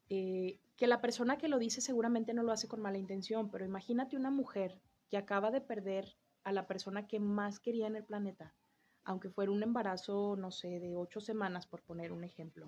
Eh, 0.10 0.60
que 0.76 0.88
la 0.88 1.02
persona 1.02 1.38
que 1.38 1.48
lo 1.50 1.60
dice 1.60 1.82
seguramente 1.82 2.34
no 2.34 2.44
lo 2.44 2.52
hace 2.52 2.68
con 2.68 2.82
mala 2.82 2.98
intención, 2.98 3.50
pero 3.50 3.66
imagínate 3.66 4.16
una 4.16 4.32
mujer 4.32 4.80
que 5.10 5.18
acaba 5.18 5.52
de 5.52 5.62
perder 5.62 6.16
a 6.44 6.52
la 6.52 6.68
persona 6.68 7.08
que 7.08 7.20
más 7.20 7.60
quería 7.60 7.88
en 7.88 7.96
el 7.96 8.06
planeta, 8.06 8.56
aunque 9.04 9.30
fuera 9.30 9.52
un 9.52 9.64
embarazo, 9.64 10.36
no 10.36 10.52
sé, 10.52 10.80
de 10.80 10.96
ocho 10.96 11.22
semanas, 11.22 11.68
por 11.68 11.82
poner 11.84 12.12
un 12.12 12.24
ejemplo. 12.24 12.68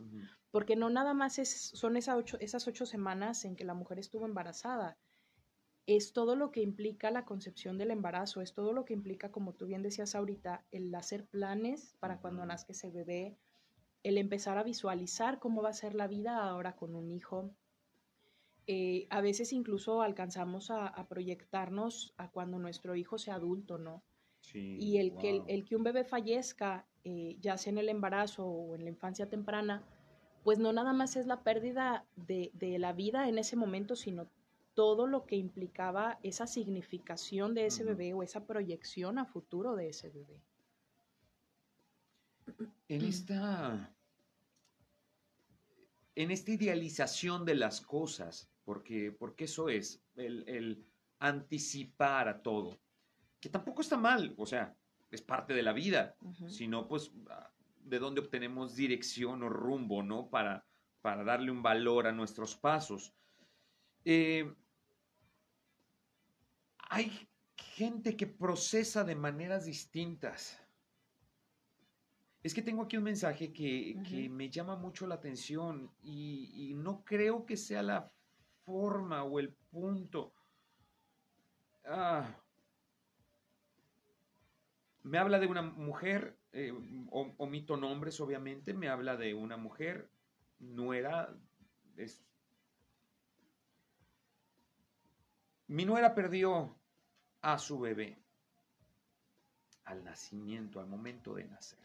Porque 0.51 0.75
no 0.75 0.89
nada 0.89 1.13
más 1.13 1.39
es, 1.39 1.49
son 1.73 1.97
esa 1.97 2.15
ocho- 2.17 2.38
esas 2.39 2.67
ocho 2.67 2.86
semanas 2.86 3.45
en 3.45 3.56
que 3.56 3.63
la 3.65 3.73
mujer 3.73 3.99
estuvo 3.99 4.25
embarazada. 4.25 4.97
Es 5.87 6.13
todo 6.13 6.35
lo 6.35 6.51
que 6.51 6.61
implica 6.61 7.11
la 7.11 7.25
concepción 7.25 7.77
del 7.77 7.91
embarazo, 7.91 8.41
es 8.41 8.53
todo 8.53 8.71
lo 8.71 8.85
que 8.85 8.93
implica, 8.93 9.31
como 9.31 9.53
tú 9.53 9.65
bien 9.65 9.81
decías 9.81 10.15
ahorita, 10.15 10.63
el 10.71 10.93
hacer 10.95 11.25
planes 11.25 11.95
para 11.99 12.19
cuando 12.19 12.45
nazca 12.45 12.71
ese 12.71 12.89
bebé, 12.89 13.37
el 14.03 14.17
empezar 14.17 14.57
a 14.57 14.63
visualizar 14.63 15.39
cómo 15.39 15.61
va 15.61 15.69
a 15.69 15.73
ser 15.73 15.95
la 15.95 16.07
vida 16.07 16.43
ahora 16.43 16.75
con 16.75 16.95
un 16.95 17.11
hijo. 17.11 17.51
Eh, 18.67 19.07
a 19.09 19.21
veces 19.21 19.53
incluso 19.53 20.01
alcanzamos 20.01 20.69
a, 20.71 20.87
a 20.87 21.07
proyectarnos 21.07 22.13
a 22.17 22.29
cuando 22.29 22.59
nuestro 22.59 22.95
hijo 22.95 23.17
sea 23.17 23.35
adulto, 23.35 23.77
¿no? 23.77 24.03
Sí, 24.41 24.77
Y 24.79 24.97
el, 24.97 25.15
que, 25.17 25.43
el 25.47 25.65
que 25.65 25.75
un 25.75 25.83
bebé 25.83 26.03
fallezca, 26.03 26.87
eh, 27.03 27.37
ya 27.39 27.57
sea 27.57 27.71
en 27.71 27.79
el 27.79 27.89
embarazo 27.89 28.45
o 28.45 28.75
en 28.75 28.83
la 28.83 28.89
infancia 28.89 29.29
temprana, 29.29 29.83
pues 30.43 30.57
no 30.59 30.73
nada 30.73 30.93
más 30.93 31.15
es 31.15 31.27
la 31.27 31.43
pérdida 31.43 32.05
de, 32.15 32.51
de 32.53 32.79
la 32.79 32.93
vida 32.93 33.29
en 33.29 33.37
ese 33.37 33.55
momento, 33.55 33.95
sino 33.95 34.27
todo 34.73 35.07
lo 35.07 35.25
que 35.25 35.36
implicaba 35.36 36.19
esa 36.23 36.47
significación 36.47 37.53
de 37.53 37.65
ese 37.65 37.84
bebé 37.84 38.13
o 38.13 38.23
esa 38.23 38.45
proyección 38.45 39.17
a 39.17 39.25
futuro 39.25 39.75
de 39.75 39.89
ese 39.89 40.10
bebé. 40.10 40.41
En 42.88 43.01
esta, 43.01 43.93
en 46.15 46.31
esta 46.31 46.51
idealización 46.51 47.45
de 47.45 47.55
las 47.55 47.81
cosas, 47.81 48.49
porque, 48.63 49.12
porque 49.12 49.45
eso 49.45 49.69
es, 49.69 50.03
el, 50.15 50.86
anticipar 51.19 52.27
a 52.27 52.41
todo, 52.41 52.79
que 53.39 53.49
tampoco 53.49 53.81
está 53.81 53.97
mal, 53.97 54.34
o 54.38 54.45
sea, 54.45 54.75
es 55.12 55.21
parte 55.21 55.53
de 55.53 55.63
la 55.63 55.73
vida, 55.73 56.15
sino 56.47 56.88
pues 56.88 57.12
ah, 57.29 57.51
de 57.84 57.99
dónde 57.99 58.21
obtenemos 58.21 58.75
dirección 58.75 59.43
o 59.43 59.49
rumbo, 59.49 60.03
¿no? 60.03 60.29
Para, 60.29 60.65
para 61.01 61.23
darle 61.23 61.51
un 61.51 61.62
valor 61.62 62.07
a 62.07 62.12
nuestros 62.12 62.55
pasos. 62.55 63.13
Eh, 64.05 64.51
hay 66.91 67.10
gente 67.56 68.17
que 68.17 68.27
procesa 68.27 69.06
de 69.06 69.15
maneras 69.15 69.65
distintas. 69.65 70.62
Es 72.43 72.54
que 72.54 72.62
tengo 72.62 72.84
aquí 72.84 72.97
un 72.97 73.04
mensaje 73.04 73.54
que, 73.54 74.27
me 74.30 74.49
llama 74.49 74.75
mucho 74.75 75.08
la 75.08 75.15
atención 75.15 75.89
y, 76.04 76.73
no 76.75 77.06
creo 77.06 77.45
que 77.45 77.56
sea 77.56 77.82
la 77.82 78.12
forma 78.65 79.23
o 79.23 79.39
el 79.39 79.54
punto. 79.71 80.34
Ah. 81.86 82.36
Me 85.04 85.17
habla 85.17 85.39
de 85.39 85.47
una 85.47 85.62
mujer, 85.62 86.38
eh, 86.51 86.73
omito 87.10 87.77
nombres 87.77 88.19
obviamente, 88.19 88.73
me 88.73 88.89
habla 88.89 89.15
de 89.15 89.34
una 89.34 89.56
mujer 89.56 90.12
nuera. 90.60 91.34
Mi 95.67 95.86
nuera 95.86 96.13
perdió 96.13 96.80
a 97.41 97.58
su 97.58 97.80
bebé 97.80 98.17
al 99.86 100.04
nacimiento, 100.04 100.80
al 100.80 100.88
momento 100.88 101.34
de 101.34 101.45
nacer. 101.45 101.80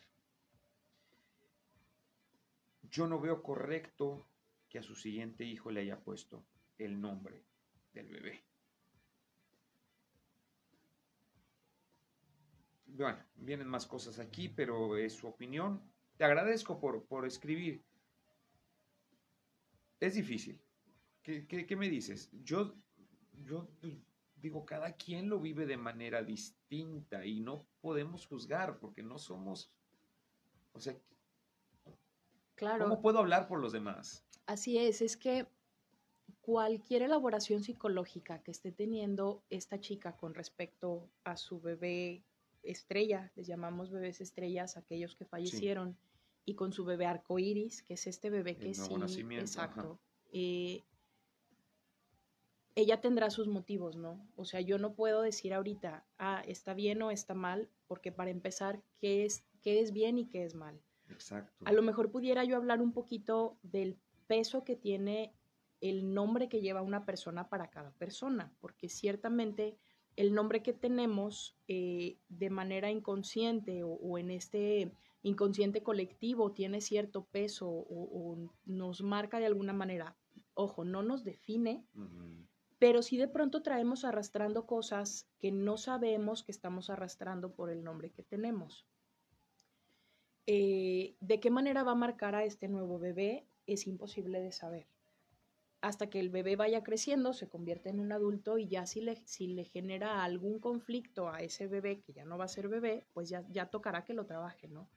Yo 2.83 3.07
no 3.07 3.21
veo 3.21 3.43
correcto 3.43 4.29
que 4.69 4.79
a 4.79 4.83
su 4.83 4.95
siguiente 4.95 5.45
hijo 5.45 5.71
le 5.71 5.81
haya 5.81 5.99
puesto 5.99 6.47
el 6.79 7.01
nombre 7.01 7.45
del 7.93 8.09
bebé. 8.09 8.45
Bueno, 12.87 13.23
vienen 13.35 13.69
más 13.69 13.87
cosas 13.87 14.19
aquí, 14.19 14.49
pero 14.49 14.97
es 14.97 15.15
su 15.15 15.27
opinión. 15.27 15.83
Te 16.17 16.25
agradezco 16.25 16.79
por, 16.79 17.05
por 17.07 17.27
escribir. 17.27 17.85
Es 20.01 20.15
difícil. 20.15 20.61
¿Qué, 21.23 21.47
qué 21.47 21.77
me 21.77 21.91
dices? 21.91 22.31
Yo, 22.45 22.75
yo 23.45 23.69
digo, 24.37 24.65
cada 24.65 24.93
quien 24.93 25.29
lo 25.29 25.41
vive 25.41 25.67
de 25.67 25.77
manera 25.77 26.23
distinta 26.23 27.25
y 27.25 27.41
no 27.41 27.67
podemos 27.81 28.27
juzgar 28.27 28.79
porque 28.79 29.03
no 29.03 29.19
somos, 29.19 29.71
o 30.73 30.81
sea, 30.81 30.97
claro. 32.55 32.85
¿cómo 32.85 33.01
puedo 33.01 33.19
hablar 33.19 33.49
por 33.49 33.61
los 33.61 33.73
demás? 33.73 34.25
Así 34.47 34.79
es, 34.79 35.03
es 35.03 35.17
que 35.17 35.47
cualquier 36.43 37.03
elaboración 37.03 37.63
psicológica 37.63 38.43
que 38.43 38.53
esté 38.53 38.71
teniendo 38.71 39.43
esta 39.51 39.81
chica 39.81 40.17
con 40.17 40.35
respecto 40.35 41.09
a 41.25 41.37
su 41.37 41.61
bebé 41.61 42.23
estrella, 42.63 43.33
les 43.35 43.47
llamamos 43.47 43.91
bebés 43.91 44.21
estrellas, 44.21 44.77
aquellos 44.77 45.17
que 45.17 45.25
fallecieron, 45.25 45.97
y 46.45 46.55
con 46.55 46.73
su 46.73 46.85
bebé 46.85 47.07
arcoíris, 47.07 47.83
que 47.83 47.95
es 47.95 48.07
este 48.07 48.31
bebé 48.31 48.57
que 48.57 48.75
sí, 48.75 48.95
exacto, 49.33 49.99
eh, 50.33 50.85
ella 52.77 53.01
tendrá 53.01 53.31
sus 53.31 53.49
motivos, 53.49 53.97
¿no? 53.97 54.21
O 54.37 54.45
sea, 54.45 54.61
yo 54.61 54.79
no 54.79 54.95
puedo 54.95 55.23
decir 55.23 55.55
ahorita, 55.55 56.05
ah, 56.19 56.43
está 56.47 56.75
bien 56.75 57.01
o 57.03 57.11
está 57.11 57.35
mal, 57.35 57.71
porque 57.89 58.13
para 58.13 58.31
empezar, 58.31 58.83
¿qué 58.99 59.25
es, 59.25 59.45
qué 59.63 59.81
es 59.81 59.93
bien 59.93 60.19
y 60.19 60.27
qué 60.27 60.45
es 60.45 60.55
mal? 60.55 60.79
Exacto. 61.09 61.65
A 61.65 61.73
lo 61.73 61.81
mejor 61.81 62.11
pudiera 62.11 62.45
yo 62.45 62.55
hablar 62.55 62.83
un 62.83 62.93
poquito 62.93 63.57
del 63.63 63.97
peso 64.27 64.63
que 64.63 64.77
tiene 64.77 65.33
el 65.81 66.13
nombre 66.13 66.51
que 66.51 66.61
lleva 66.61 66.83
una 66.83 67.07
persona 67.07 67.49
para 67.49 67.71
cada 67.71 67.93
persona, 67.93 68.53
porque 68.61 68.91
ciertamente 68.91 69.79
el 70.17 70.35
nombre 70.35 70.63
que 70.63 70.75
tenemos 70.75 71.57
eh, 71.69 72.19
de 72.29 72.51
manera 72.51 72.91
inconsciente 72.91 73.83
o, 73.85 74.19
en 74.19 74.31
este 74.31 74.93
inconsciente 75.23 75.83
colectivo 75.83 76.53
tiene 76.53 76.83
cierto 76.83 77.25
peso 77.25 77.69
o, 77.69 78.37
nos 78.67 79.03
marca 79.03 79.39
de 79.39 79.47
alguna 79.47 79.73
manera. 79.73 80.15
Ojo, 80.55 80.85
no 80.85 81.03
nos 81.03 81.25
define, 81.25 81.85
pero 82.79 83.03
si 83.03 83.17
de 83.17 83.29
pronto 83.29 83.63
traemos 83.63 84.05
arrastrando 84.05 84.67
cosas 84.67 85.27
que 85.39 85.51
no 85.51 85.77
sabemos 85.77 86.43
que 86.43 86.53
estamos 86.53 86.91
arrastrando 86.91 87.53
por 87.53 87.71
el 87.71 87.83
nombre 87.83 88.11
que 88.11 88.23
tenemos. 88.23 88.87
Eh, 90.47 91.17
¿De 91.21 91.41
qué 91.41 91.51
manera 91.51 91.83
va 91.83 91.93
a 91.93 91.97
marcar 91.97 92.35
a 92.35 92.45
este 92.45 92.69
nuevo 92.69 92.99
bebé? 92.99 93.47
Es 93.67 93.87
imposible 93.87 94.41
de 94.41 94.53
saber. 94.53 94.87
Hasta 95.81 96.09
que 96.09 96.21
el 96.21 96.31
bebé 96.31 96.57
vaya 96.57 96.83
creciendo, 96.83 97.33
se 97.33 97.49
convierte 97.49 97.89
en 97.89 98.01
un 98.01 98.13
adulto 98.13 98.59
y 98.59 98.69
ya 98.69 98.87
si 98.87 99.01
le, 99.01 99.17
si 99.25 99.49
le 99.49 99.65
genera 99.65 100.23
algún 100.25 100.59
conflicto 100.59 101.29
a 101.29 101.41
ese 101.41 101.67
bebé, 101.67 102.01
que 102.01 102.13
ya 102.13 102.25
no 102.25 102.39
va 102.39 102.45
a 102.45 102.49
ser 102.49 102.69
bebé, 102.69 103.07
pues 103.13 103.29
ya, 103.29 103.45
ya 103.51 103.67
tocará 103.67 104.05
que 104.05 104.15
lo 104.15 104.27
trabaje, 104.27 104.69
¿no? 104.69 104.89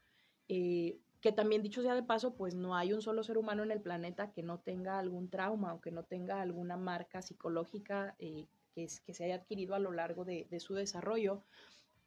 Eh, 0.47 0.99
que 1.21 1.31
también 1.31 1.61
dicho 1.61 1.81
sea 1.81 1.95
de 1.95 2.03
paso, 2.03 2.35
pues 2.35 2.55
no 2.55 2.75
hay 2.75 2.93
un 2.93 3.01
solo 3.01 3.23
ser 3.23 3.37
humano 3.37 3.63
en 3.63 3.71
el 3.71 3.81
planeta 3.81 4.31
que 4.31 4.41
no 4.41 4.59
tenga 4.59 4.99
algún 4.99 5.29
trauma 5.29 5.73
o 5.73 5.81
que 5.81 5.91
no 5.91 6.03
tenga 6.03 6.41
alguna 6.41 6.77
marca 6.77 7.21
psicológica 7.21 8.15
eh, 8.19 8.47
que, 8.73 8.87
que, 9.05 9.13
se 9.13 9.25
haya 9.25 9.35
adquirido 9.35 9.75
a 9.75 9.79
lo 9.79 9.91
largo 9.91 10.23
de, 10.23 10.47
su 10.59 10.75
desarrollo. 10.75 11.43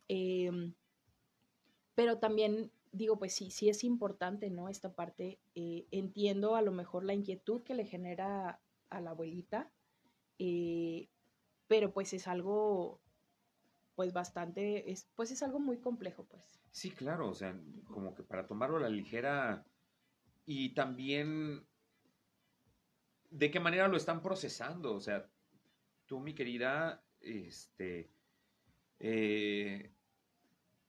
Em, 0.08 0.74
pero 1.94 2.18
también 2.18 2.70
digo, 2.92 3.18
pues 3.18 3.34
sí, 3.34 3.50
sí 3.50 3.68
es 3.68 3.84
importante, 3.84 4.50
¿no? 4.50 4.68
Esta 4.68 4.94
parte, 4.94 5.38
eh, 5.54 5.86
entiendo 5.90 6.56
a 6.56 6.62
lo 6.62 6.72
mejor 6.72 7.04
la 7.04 7.14
inquietud 7.14 7.62
que 7.62 7.74
le 7.74 7.84
genera 7.84 8.60
a 8.90 9.00
la 9.00 9.10
abuelita, 9.10 9.70
eh, 10.38 11.08
pero 11.66 11.92
pues 11.92 12.12
es 12.12 12.28
algo, 12.28 13.00
pues 13.94 14.12
bastante, 14.12 14.90
es, 14.90 15.10
pues 15.14 15.30
es 15.30 15.42
algo 15.42 15.58
muy 15.58 15.78
complejo, 15.78 16.24
pues. 16.24 16.60
Sí, 16.70 16.90
claro, 16.90 17.28
o 17.28 17.34
sea, 17.34 17.58
como 17.86 18.14
que 18.14 18.22
para 18.22 18.46
tomarlo 18.46 18.78
a 18.78 18.80
la 18.80 18.88
ligera 18.88 19.64
y 20.46 20.70
también 20.74 21.66
de 23.30 23.50
qué 23.50 23.60
manera 23.60 23.88
lo 23.88 23.96
están 23.96 24.22
procesando, 24.22 24.94
o 24.94 25.00
sea, 25.00 25.28
tú, 26.06 26.20
mi 26.20 26.34
querida, 26.34 27.02
este, 27.20 28.10
eh, 28.98 29.92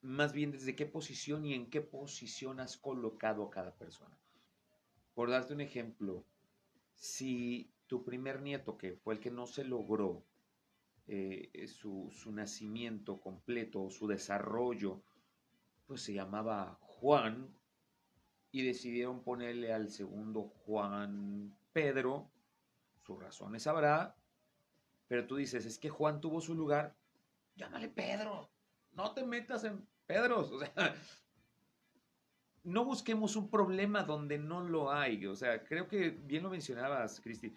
más 0.02 0.34
bien 0.34 0.52
desde 0.52 0.76
qué 0.76 0.86
posición 0.86 1.46
y 1.46 1.54
en 1.54 1.70
qué 1.70 1.82
posición 1.82 2.60
has 2.60 2.78
colocado 2.78 3.44
a 3.44 3.50
cada 3.50 3.76
persona. 3.76 4.18
Por 5.14 5.30
darte 5.30 5.54
un 5.54 5.62
ejemplo, 5.62 6.26
si 6.96 7.72
tu 7.88 8.04
primer 8.04 8.42
nieto, 8.42 8.78
que 8.78 8.96
fue 8.96 9.14
el 9.14 9.20
que 9.20 9.32
no 9.32 9.46
se 9.46 9.64
logró 9.64 10.26
eh, 11.08 11.68
su, 11.68 12.10
su, 12.12 12.32
nacimiento 12.32 13.20
completo, 13.20 13.90
su 13.90 14.08
desarrollo, 14.08 15.04
pues 15.86 16.02
se 16.02 16.14
llamaba 16.14 16.78
Juan 16.82 17.54
y 18.52 18.64
decidieron 18.64 19.24
ponerle 19.24 19.74
al 19.74 19.90
segundo 19.90 20.44
Juan 20.44 21.54
Pedro. 21.74 22.32
Sus 23.02 23.20
razones 23.20 23.68
habrá, 23.68 24.16
pero 25.08 25.28
tú 25.28 25.36
dices, 25.36 25.66
es 25.66 25.78
que 25.78 25.90
Juan 25.90 26.22
tuvo 26.22 26.40
su 26.40 26.56
lugar, 26.56 26.96
llámale 27.56 27.90
Pedro, 27.90 28.50
no 28.94 29.14
te 29.14 29.26
metas 29.26 29.64
en 29.66 29.86
Pedros, 30.06 30.52
o 30.52 30.60
sea, 30.60 30.96
no 32.64 32.86
busquemos 32.86 33.36
un 33.36 33.50
problema 33.50 34.04
donde 34.04 34.38
no 34.38 34.62
lo 34.62 34.92
hay, 34.92 35.26
o 35.26 35.36
sea, 35.36 35.64
creo 35.64 35.88
que 35.88 36.12
bien 36.12 36.44
lo 36.44 36.50
mencionabas, 36.50 37.20
Cristi, 37.20 37.54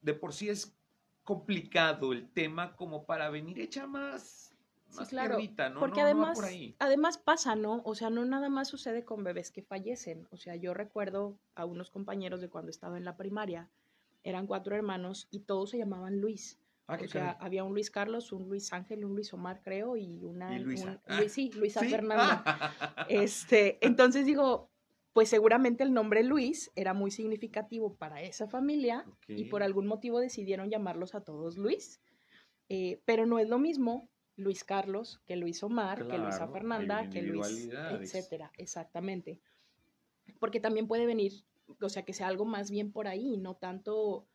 de 0.00 0.14
por 0.14 0.32
sí 0.32 0.48
es 0.48 0.79
complicado 1.30 2.12
el 2.12 2.28
tema 2.28 2.74
como 2.74 3.04
para 3.04 3.30
venir 3.30 3.60
hecha 3.60 3.86
más 3.86 4.52
sí, 4.90 5.04
claro, 5.06 5.38
Porque 5.78 6.00
además, 6.00 6.40
además 6.78 7.18
pasa, 7.18 7.54
¿no? 7.54 7.82
O 7.84 7.94
sea, 7.94 8.10
no 8.10 8.24
nada 8.24 8.48
más 8.48 8.68
sucede 8.68 9.04
con 9.04 9.22
bebés 9.22 9.50
que 9.50 9.62
fallecen. 9.62 10.26
O 10.30 10.36
sea, 10.36 10.56
yo 10.56 10.74
recuerdo 10.74 11.38
a 11.54 11.64
unos 11.64 11.90
compañeros 11.90 12.40
de 12.40 12.48
cuando 12.48 12.70
estaba 12.70 12.98
en 12.98 13.04
la 13.04 13.16
primaria, 13.16 13.68
eran 14.24 14.46
cuatro 14.46 14.74
hermanos 14.74 15.28
y 15.30 15.40
todos 15.40 15.70
se 15.70 15.78
llamaban 15.78 16.20
Luis. 16.20 16.58
Ah, 16.88 16.98
o 17.00 17.06
sea, 17.06 17.36
había 17.40 17.62
un 17.62 17.72
Luis 17.72 17.90
Carlos, 17.90 18.32
un 18.32 18.48
Luis 18.48 18.72
Ángel, 18.72 19.04
un 19.04 19.14
Luis 19.14 19.32
Omar, 19.32 19.60
creo, 19.62 19.96
y 19.96 20.24
una... 20.24 20.58
Luisa. 20.58 21.00
Ah. 21.06 21.20
sí, 21.28 21.52
Luisa 21.54 21.82
Fernanda. 21.82 22.42
este, 23.08 23.78
entonces 23.86 24.26
digo, 24.26 24.69
pues 25.12 25.28
seguramente 25.28 25.82
el 25.82 25.92
nombre 25.92 26.22
Luis 26.22 26.70
era 26.76 26.94
muy 26.94 27.10
significativo 27.10 27.96
para 27.96 28.22
esa 28.22 28.46
familia 28.46 29.04
y 29.28 29.44
por 29.44 29.62
algún 29.62 29.86
motivo 29.86 30.20
decidieron 30.20 30.70
llamarlos 30.70 31.14
a 31.14 31.22
todos 31.22 31.56
Luis. 31.56 32.00
Eh, 32.68 33.02
pero 33.04 33.26
no 33.26 33.38
es 33.38 33.48
lo 33.48 33.58
mismo 33.58 34.08
Luis 34.36 34.62
Carlos, 34.62 35.20
que 35.26 35.36
Luis 35.36 35.62
Omar, 35.62 36.06
que 36.06 36.16
Luisa 36.16 36.48
Fernanda, 36.48 37.10
que 37.10 37.22
Luis, 37.22 37.68
etcétera, 37.90 38.52
exactamente. 38.56 39.40
Porque 40.38 40.60
también 40.60 40.86
puede 40.86 41.06
venir, 41.06 41.44
o 41.80 41.88
sea, 41.88 42.04
que 42.04 42.12
sea 42.12 42.28
algo 42.28 42.44
más 42.44 42.70
bien 42.70 42.92
por 42.92 43.08
ahí, 43.08 43.36
no 43.36 43.56
tanto, 43.56 44.28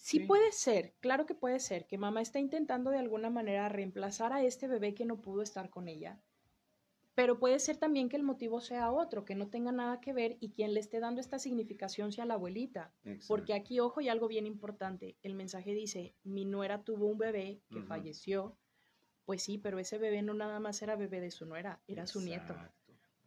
Sí, 0.00 0.20
puede 0.20 0.52
ser, 0.52 0.94
claro 1.00 1.26
que 1.26 1.34
puede 1.34 1.58
ser, 1.58 1.86
que 1.86 1.98
mamá 1.98 2.22
está 2.22 2.38
intentando 2.38 2.90
de 2.90 2.98
alguna 2.98 3.30
manera 3.30 3.68
reemplazar 3.68 4.32
a 4.32 4.42
este 4.42 4.68
bebé 4.68 4.94
que 4.94 5.04
no 5.04 5.20
pudo 5.20 5.42
estar 5.42 5.70
con 5.70 5.88
ella. 5.88 6.20
Pero 7.18 7.40
puede 7.40 7.58
ser 7.58 7.78
también 7.78 8.08
que 8.08 8.14
el 8.14 8.22
motivo 8.22 8.60
sea 8.60 8.92
otro, 8.92 9.24
que 9.24 9.34
no 9.34 9.48
tenga 9.48 9.72
nada 9.72 10.00
que 10.00 10.12
ver 10.12 10.36
y 10.38 10.50
quien 10.50 10.72
le 10.72 10.78
esté 10.78 11.00
dando 11.00 11.20
esta 11.20 11.40
significación 11.40 12.12
sea 12.12 12.26
la 12.26 12.34
abuelita. 12.34 12.94
Porque 13.26 13.54
aquí, 13.54 13.80
ojo, 13.80 14.00
y 14.00 14.08
algo 14.08 14.28
bien 14.28 14.46
importante, 14.46 15.16
el 15.24 15.34
mensaje 15.34 15.74
dice, 15.74 16.14
mi 16.22 16.44
nuera 16.44 16.84
tuvo 16.84 17.06
un 17.06 17.18
bebé 17.18 17.60
que 17.70 17.82
falleció. 17.82 18.56
Pues 19.24 19.42
sí, 19.42 19.58
pero 19.58 19.80
ese 19.80 19.98
bebé 19.98 20.22
no 20.22 20.32
nada 20.32 20.60
más 20.60 20.80
era 20.80 20.94
bebé 20.94 21.20
de 21.20 21.32
su 21.32 21.44
nuera, 21.44 21.82
era 21.88 22.06
su 22.06 22.20
nieto. 22.20 22.54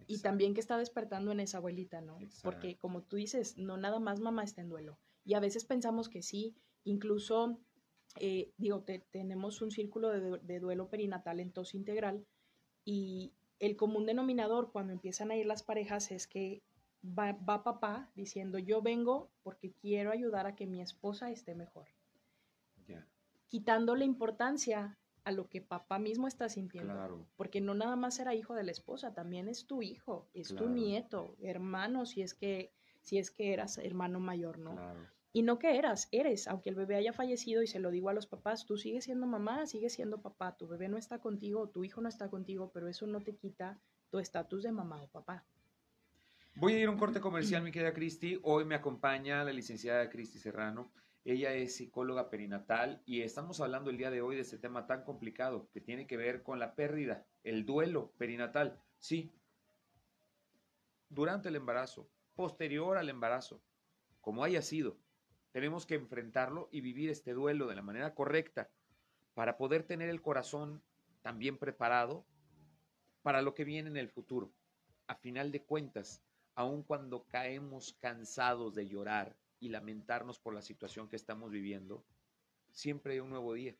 Y 0.07 0.19
también 0.19 0.53
que 0.53 0.61
está 0.61 0.77
despertando 0.77 1.33
en 1.33 1.41
esa 1.41 1.57
abuelita, 1.57 1.99
¿no? 1.99 2.17
Porque 2.43 2.77
como 2.77 3.03
tú 3.03 3.17
dices, 3.17 3.57
no 3.57 3.75
nada 3.75 3.99
más 3.99 4.21
mamá 4.21 4.45
está 4.45 4.61
en 4.61 4.69
duelo. 4.69 4.99
Y 5.25 5.33
a 5.33 5.41
veces 5.41 5.65
pensamos 5.65 6.07
que 6.07 6.21
sí, 6.21 6.55
incluso, 6.85 7.59
eh, 8.21 8.53
digo, 8.55 8.85
tenemos 9.11 9.61
un 9.61 9.69
círculo 9.69 10.11
de, 10.11 10.39
de 10.43 10.59
duelo 10.61 10.87
perinatal 10.87 11.41
en 11.41 11.51
tos 11.51 11.75
integral 11.75 12.25
y 12.85 13.33
el 13.61 13.77
común 13.77 14.07
denominador 14.07 14.71
cuando 14.71 14.91
empiezan 14.91 15.29
a 15.29 15.35
ir 15.35 15.45
las 15.45 15.61
parejas 15.61 16.11
es 16.11 16.27
que 16.27 16.63
va, 17.05 17.63
papá 17.63 18.09
diciendo 18.15 18.57
yo 18.57 18.81
vengo 18.81 19.29
porque 19.43 19.71
quiero 19.71 20.11
ayudar 20.11 20.47
a 20.47 20.55
que 20.55 20.65
mi 20.65 20.81
esposa 20.81 21.31
esté 21.31 21.55
mejor. 21.55 21.87
Quitando 23.47 23.95
la 23.95 24.05
importancia 24.05 24.97
a 25.25 25.31
lo 25.31 25.49
que 25.49 25.61
papá 25.61 25.99
mismo 25.99 26.27
está 26.27 26.47
sintiendo. 26.49 27.27
Porque 27.35 27.61
no 27.61 27.75
nada 27.75 27.97
más 27.97 28.17
era 28.19 28.33
hijo 28.33 28.55
de 28.55 28.63
la 28.63 28.71
esposa, 28.71 29.13
también 29.13 29.49
es 29.49 29.67
tu 29.67 29.81
hijo, 29.81 30.29
es 30.33 30.55
tu 30.55 30.69
nieto, 30.69 31.35
hermano, 31.41 32.05
si 32.05 32.21
es 32.21 32.33
que, 32.33 32.71
si 33.01 33.17
es 33.17 33.29
que 33.29 33.53
eras 33.53 33.77
hermano 33.77 34.19
mayor, 34.21 34.57
¿no? 34.57 34.73
Y 35.33 35.43
no 35.43 35.59
que 35.59 35.77
eras, 35.77 36.09
eres, 36.11 36.47
aunque 36.47 36.69
el 36.69 36.75
bebé 36.75 36.95
haya 36.95 37.13
fallecido 37.13 37.61
y 37.63 37.67
se 37.67 37.79
lo 37.79 37.89
digo 37.89 38.09
a 38.09 38.13
los 38.13 38.27
papás, 38.27 38.65
tú 38.65 38.77
sigues 38.77 39.05
siendo 39.05 39.27
mamá, 39.27 39.65
sigues 39.65 39.93
siendo 39.93 40.21
papá, 40.21 40.57
tu 40.57 40.67
bebé 40.67 40.89
no 40.89 40.97
está 40.97 41.19
contigo, 41.19 41.69
tu 41.69 41.85
hijo 41.85 42.01
no 42.01 42.09
está 42.09 42.29
contigo, 42.29 42.71
pero 42.73 42.89
eso 42.89 43.07
no 43.07 43.21
te 43.21 43.35
quita 43.35 43.79
tu 44.09 44.19
estatus 44.19 44.63
de 44.63 44.73
mamá 44.73 45.01
o 45.01 45.07
papá. 45.07 45.45
Voy 46.55 46.73
a 46.73 46.79
ir 46.79 46.87
a 46.87 46.91
un 46.91 46.97
corte 46.97 47.21
comercial, 47.21 47.63
mi 47.63 47.71
querida 47.71 47.93
Cristi. 47.93 48.39
Hoy 48.43 48.65
me 48.65 48.75
acompaña 48.75 49.43
la 49.45 49.53
licenciada 49.53 50.09
Cristi 50.09 50.37
Serrano. 50.37 50.91
Ella 51.23 51.53
es 51.53 51.75
psicóloga 51.75 52.29
perinatal 52.29 53.01
y 53.05 53.21
estamos 53.21 53.61
hablando 53.61 53.89
el 53.89 53.97
día 53.97 54.09
de 54.09 54.21
hoy 54.21 54.35
de 54.35 54.41
este 54.41 54.57
tema 54.57 54.87
tan 54.87 55.03
complicado 55.03 55.69
que 55.71 55.79
tiene 55.79 56.07
que 56.07 56.17
ver 56.17 56.41
con 56.43 56.59
la 56.59 56.75
pérdida, 56.75 57.25
el 57.43 57.65
duelo 57.65 58.11
perinatal. 58.17 58.81
Sí, 58.99 59.31
durante 61.09 61.49
el 61.49 61.55
embarazo, 61.55 62.09
posterior 62.35 62.97
al 62.97 63.09
embarazo, 63.09 63.61
como 64.19 64.43
haya 64.43 64.61
sido, 64.61 64.97
tenemos 65.51 65.85
que 65.85 65.95
enfrentarlo 65.95 66.69
y 66.71 66.81
vivir 66.81 67.09
este 67.09 67.33
duelo 67.33 67.67
de 67.67 67.75
la 67.75 67.81
manera 67.81 68.13
correcta 68.13 68.69
para 69.33 69.57
poder 69.57 69.83
tener 69.83 70.09
el 70.09 70.21
corazón 70.21 70.81
también 71.21 71.57
preparado 71.57 72.25
para 73.21 73.41
lo 73.41 73.53
que 73.53 73.63
viene 73.63 73.89
en 73.89 73.97
el 73.97 74.09
futuro. 74.09 74.51
A 75.07 75.15
final 75.15 75.51
de 75.51 75.63
cuentas, 75.63 76.23
aun 76.55 76.83
cuando 76.83 77.25
caemos 77.27 77.97
cansados 77.99 78.73
de 78.75 78.87
llorar 78.87 79.35
y 79.59 79.69
lamentarnos 79.69 80.39
por 80.39 80.53
la 80.53 80.61
situación 80.61 81.07
que 81.07 81.15
estamos 81.15 81.51
viviendo, 81.51 82.03
siempre 82.71 83.13
hay 83.13 83.19
un 83.19 83.29
nuevo 83.29 83.53
día. 83.53 83.75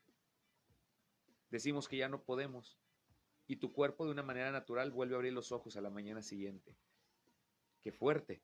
Decimos 1.50 1.88
que 1.88 1.98
ya 1.98 2.10
no 2.10 2.22
podemos 2.24 2.78
y 3.48 3.58
tu 3.58 3.74
cuerpo 3.74 4.06
de 4.06 4.12
una 4.12 4.24
manera 4.24 4.52
natural 4.52 4.92
vuelve 4.92 5.16
a 5.16 5.18
abrir 5.18 5.34
los 5.34 5.52
ojos 5.52 5.76
a 5.76 5.82
la 5.82 5.90
mañana 5.90 6.22
siguiente. 6.22 6.76
Qué 7.82 7.92
fuerte. 7.92 8.42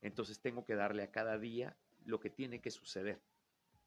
Entonces 0.00 0.40
tengo 0.40 0.64
que 0.64 0.74
darle 0.74 1.02
a 1.02 1.10
cada 1.10 1.38
día 1.38 1.76
lo 2.06 2.20
que 2.20 2.30
tiene 2.30 2.60
que 2.60 2.70
suceder 2.70 3.20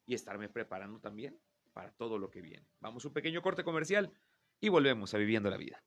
y 0.06 0.14
estarme 0.14 0.48
preparando 0.48 1.00
también 1.00 1.38
para 1.72 1.92
todo 1.92 2.18
lo 2.18 2.30
que 2.30 2.40
viene. 2.40 2.66
Vamos 2.80 3.04
a 3.04 3.08
un 3.08 3.14
pequeño 3.14 3.42
corte 3.42 3.64
comercial 3.64 4.12
y 4.60 4.68
volvemos 4.68 5.14
a 5.14 5.18
Viviendo 5.18 5.50
la 5.50 5.56
Vida. 5.56 5.82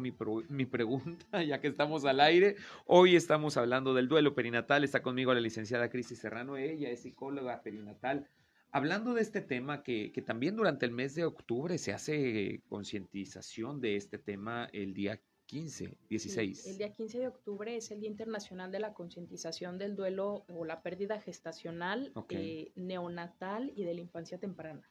Mi, 0.00 0.14
mi, 0.48 0.64
pregunta, 0.64 1.42
ya 1.44 1.60
que 1.60 1.68
estamos 1.68 2.06
al 2.06 2.20
aire. 2.20 2.56
Hoy 2.86 3.16
estamos 3.16 3.58
hablando 3.58 3.92
del 3.92 4.08
duelo 4.08 4.34
perinatal. 4.34 4.82
Está 4.82 5.02
conmigo 5.02 5.34
la 5.34 5.40
licenciada 5.40 5.90
Cristi 5.90 6.16
Serrano. 6.16 6.56
Ella 6.56 6.88
es 6.90 7.02
psicóloga 7.02 7.62
perinatal. 7.62 8.28
Hablando 8.70 9.12
de 9.12 9.20
este 9.20 9.42
tema, 9.42 9.82
que, 9.82 10.10
que 10.10 10.22
también 10.22 10.56
durante 10.56 10.86
el 10.86 10.92
mes 10.92 11.14
de 11.14 11.26
octubre 11.26 11.76
se 11.76 11.92
hace 11.92 12.62
concientización 12.66 13.80
de 13.80 13.96
este 13.96 14.18
tema 14.18 14.68
el 14.72 14.94
día 14.94 15.20
15, 15.54 15.98
16. 16.08 16.66
el 16.66 16.78
día 16.78 16.90
15 16.90 17.20
de 17.20 17.28
octubre 17.28 17.76
es 17.76 17.92
el 17.92 18.00
Día 18.00 18.10
Internacional 18.10 18.72
de 18.72 18.80
la 18.80 18.92
Concientización 18.92 19.78
del 19.78 19.94
Duelo 19.94 20.44
o 20.48 20.64
la 20.64 20.82
Pérdida 20.82 21.20
Gestacional, 21.20 22.12
eh, 22.30 22.72
Neonatal 22.74 23.72
y 23.76 23.84
de 23.84 23.94
la 23.94 24.00
Infancia 24.00 24.36
Temprana. 24.36 24.82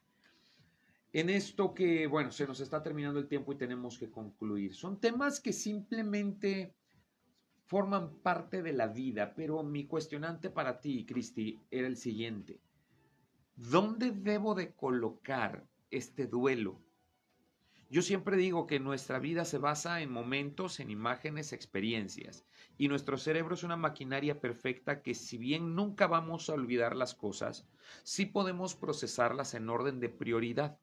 En 1.11 1.29
esto 1.29 1.73
que, 1.73 2.07
bueno, 2.07 2.31
se 2.31 2.47
nos 2.47 2.61
está 2.61 2.81
terminando 2.81 3.19
el 3.19 3.27
tiempo 3.27 3.51
y 3.51 3.57
tenemos 3.57 3.99
que 3.99 4.09
concluir. 4.09 4.73
Son 4.73 5.01
temas 5.01 5.41
que 5.41 5.51
simplemente 5.51 6.73
forman 7.65 8.19
parte 8.19 8.61
de 8.63 8.71
la 8.71 8.87
vida, 8.87 9.33
pero 9.35 9.63
mi 9.63 9.85
cuestionante 9.85 10.49
para 10.49 10.79
ti, 10.79 11.05
Cristi, 11.05 11.59
era 11.71 11.87
el 11.87 11.97
siguiente. 11.97 12.61
¿Dónde 13.57 14.11
debo 14.11 14.55
de 14.55 14.71
colocar 14.71 15.67
este 15.91 16.25
duelo 16.25 16.79
yo 17.93 18.01
siempre 18.01 18.37
digo 18.37 18.65
que 18.65 18.79
nuestra 18.79 19.19
vida 19.19 19.45
se 19.45 19.59
basa 19.59 20.01
en 20.01 20.11
momentos, 20.11 20.79
en 20.79 20.89
imágenes, 20.89 21.53
experiencias. 21.53 22.43
Y 22.75 22.87
nuestro 22.87 23.19
cerebro 23.19 23.53
es 23.53 23.61
una 23.61 23.77
maquinaria 23.77 24.41
perfecta 24.41 25.03
que 25.03 25.13
si 25.13 25.37
bien 25.37 25.75
nunca 25.75 26.07
vamos 26.07 26.49
a 26.49 26.53
olvidar 26.53 26.95
las 26.95 27.13
cosas, 27.13 27.67
sí 28.01 28.25
podemos 28.25 28.73
procesarlas 28.73 29.53
en 29.53 29.69
orden 29.69 29.99
de 29.99 30.09
prioridad. 30.09 30.79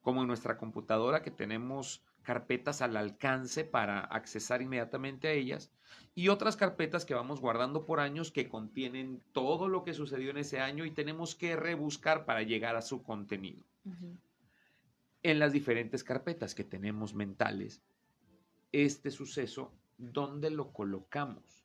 Como 0.00 0.20
en 0.20 0.28
nuestra 0.28 0.56
computadora 0.56 1.22
que 1.22 1.32
tenemos 1.32 2.04
carpetas 2.22 2.82
al 2.82 2.96
alcance 2.96 3.64
para 3.64 3.98
accesar 3.98 4.62
inmediatamente 4.62 5.26
a 5.26 5.32
ellas 5.32 5.72
y 6.14 6.28
otras 6.28 6.54
carpetas 6.54 7.04
que 7.04 7.14
vamos 7.14 7.40
guardando 7.40 7.84
por 7.84 7.98
años 7.98 8.30
que 8.30 8.48
contienen 8.48 9.20
todo 9.32 9.68
lo 9.68 9.82
que 9.82 9.92
sucedió 9.92 10.30
en 10.30 10.38
ese 10.38 10.60
año 10.60 10.84
y 10.84 10.92
tenemos 10.92 11.34
que 11.34 11.56
rebuscar 11.56 12.24
para 12.24 12.42
llegar 12.42 12.76
a 12.76 12.82
su 12.82 13.02
contenido 13.02 13.64
en 15.24 15.38
las 15.40 15.52
diferentes 15.52 16.04
carpetas 16.04 16.54
que 16.54 16.62
tenemos 16.62 17.14
mentales 17.14 17.82
este 18.82 19.10
suceso, 19.10 19.72
¿dónde 19.96 20.50
lo 20.50 20.72
colocamos? 20.72 21.64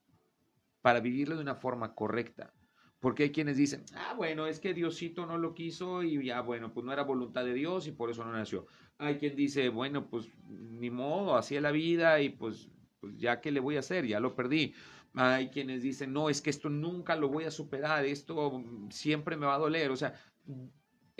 Para 0.82 1.00
vivirlo 1.00 1.36
de 1.36 1.41
una 1.41 1.56
forma 1.56 1.95
correcta. 1.95 2.54
Porque 3.00 3.24
hay 3.24 3.32
quienes 3.32 3.58
dicen, 3.58 3.86
ah, 3.95 4.13
bueno, 4.15 4.45
es 4.45 4.60
que 4.60 4.74
Diosito 4.74 5.26
no 5.26 5.38
lo 5.38 5.54
quiso 5.54 6.04
y 6.04 6.24
ya, 6.24 6.41
bueno, 6.41 6.74
pues 6.74 6.86
no 6.86 6.91
era 6.91 7.04
voluntad 7.04 7.45
de 7.45 7.54
Dios 7.54 7.88
y 7.88 7.91
por 7.91 8.12
eso 8.12 8.26
no 8.26 8.32
nació. 8.32 8.67
Hay 8.98 9.17
quien 9.17 9.36
dice, 9.36 9.69
bueno, 9.69 10.10
pues 10.10 10.28
ni 10.48 10.89
modo, 10.89 11.36
así 11.36 11.60
la 11.60 11.72
vida 11.72 12.22
y 12.22 12.30
pues, 12.30 12.69
pues 13.00 13.18
ya 13.18 13.39
qué 13.39 13.51
le 13.51 13.62
voy 13.62 13.78
a 13.78 13.80
hacer, 13.80 14.05
ya 14.05 14.20
lo 14.20 14.36
perdí. 14.36 14.74
Hay 15.14 15.49
quienes 15.49 15.82
dicen, 15.82 16.14
no, 16.14 16.30
es 16.30 16.41
que 16.41 16.49
esto 16.49 16.70
nunca 16.70 17.16
lo 17.16 17.30
voy 17.30 17.45
a 17.45 17.51
superar, 17.51 18.05
esto 18.05 18.64
siempre 18.89 19.38
me 19.38 19.45
va 19.45 19.55
a 19.55 19.60
doler. 19.60 19.91
O 19.91 19.95
sea, 19.95 20.14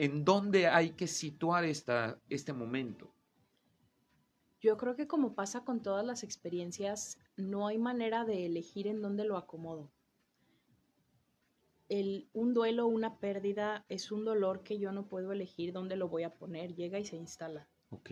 ¿En 0.02 0.24
dónde 0.24 0.68
hay 0.68 0.91
que 0.91 1.08
situar 1.08 1.66
esta, 1.66 2.22
este 2.30 2.54
momento? 2.54 3.14
Yo 4.62 4.78
creo 4.78 4.95
que 4.95 5.08
como 5.08 5.36
pasa 5.36 5.66
con 5.66 5.82
todas 5.82 6.06
las 6.06 6.24
experiencias, 6.24 7.20
no 7.36 7.68
hay 7.68 7.78
manera 7.80 8.24
de 8.24 8.45
elegir 8.45 8.88
en 8.88 9.02
dónde 9.02 9.26
lo 9.26 9.36
acomodo. 9.36 9.91
El, 11.89 12.30
un 12.32 12.54
duelo, 12.54 12.88
una 12.88 13.20
pérdida, 13.20 13.84
es 13.89 14.10
un 14.14 14.24
dolor 14.24 14.64
que 14.64 14.80
yo 14.80 14.93
no 14.93 15.10
puedo 15.10 15.34
elegir 15.34 15.74
dónde 15.74 15.97
lo 15.97 16.08
voy 16.08 16.24
a 16.24 16.34
poner, 16.34 16.76
llega 16.76 16.97
y 16.97 17.04
se 17.04 17.18
instala. 17.18 17.68
Ok. 17.89 18.12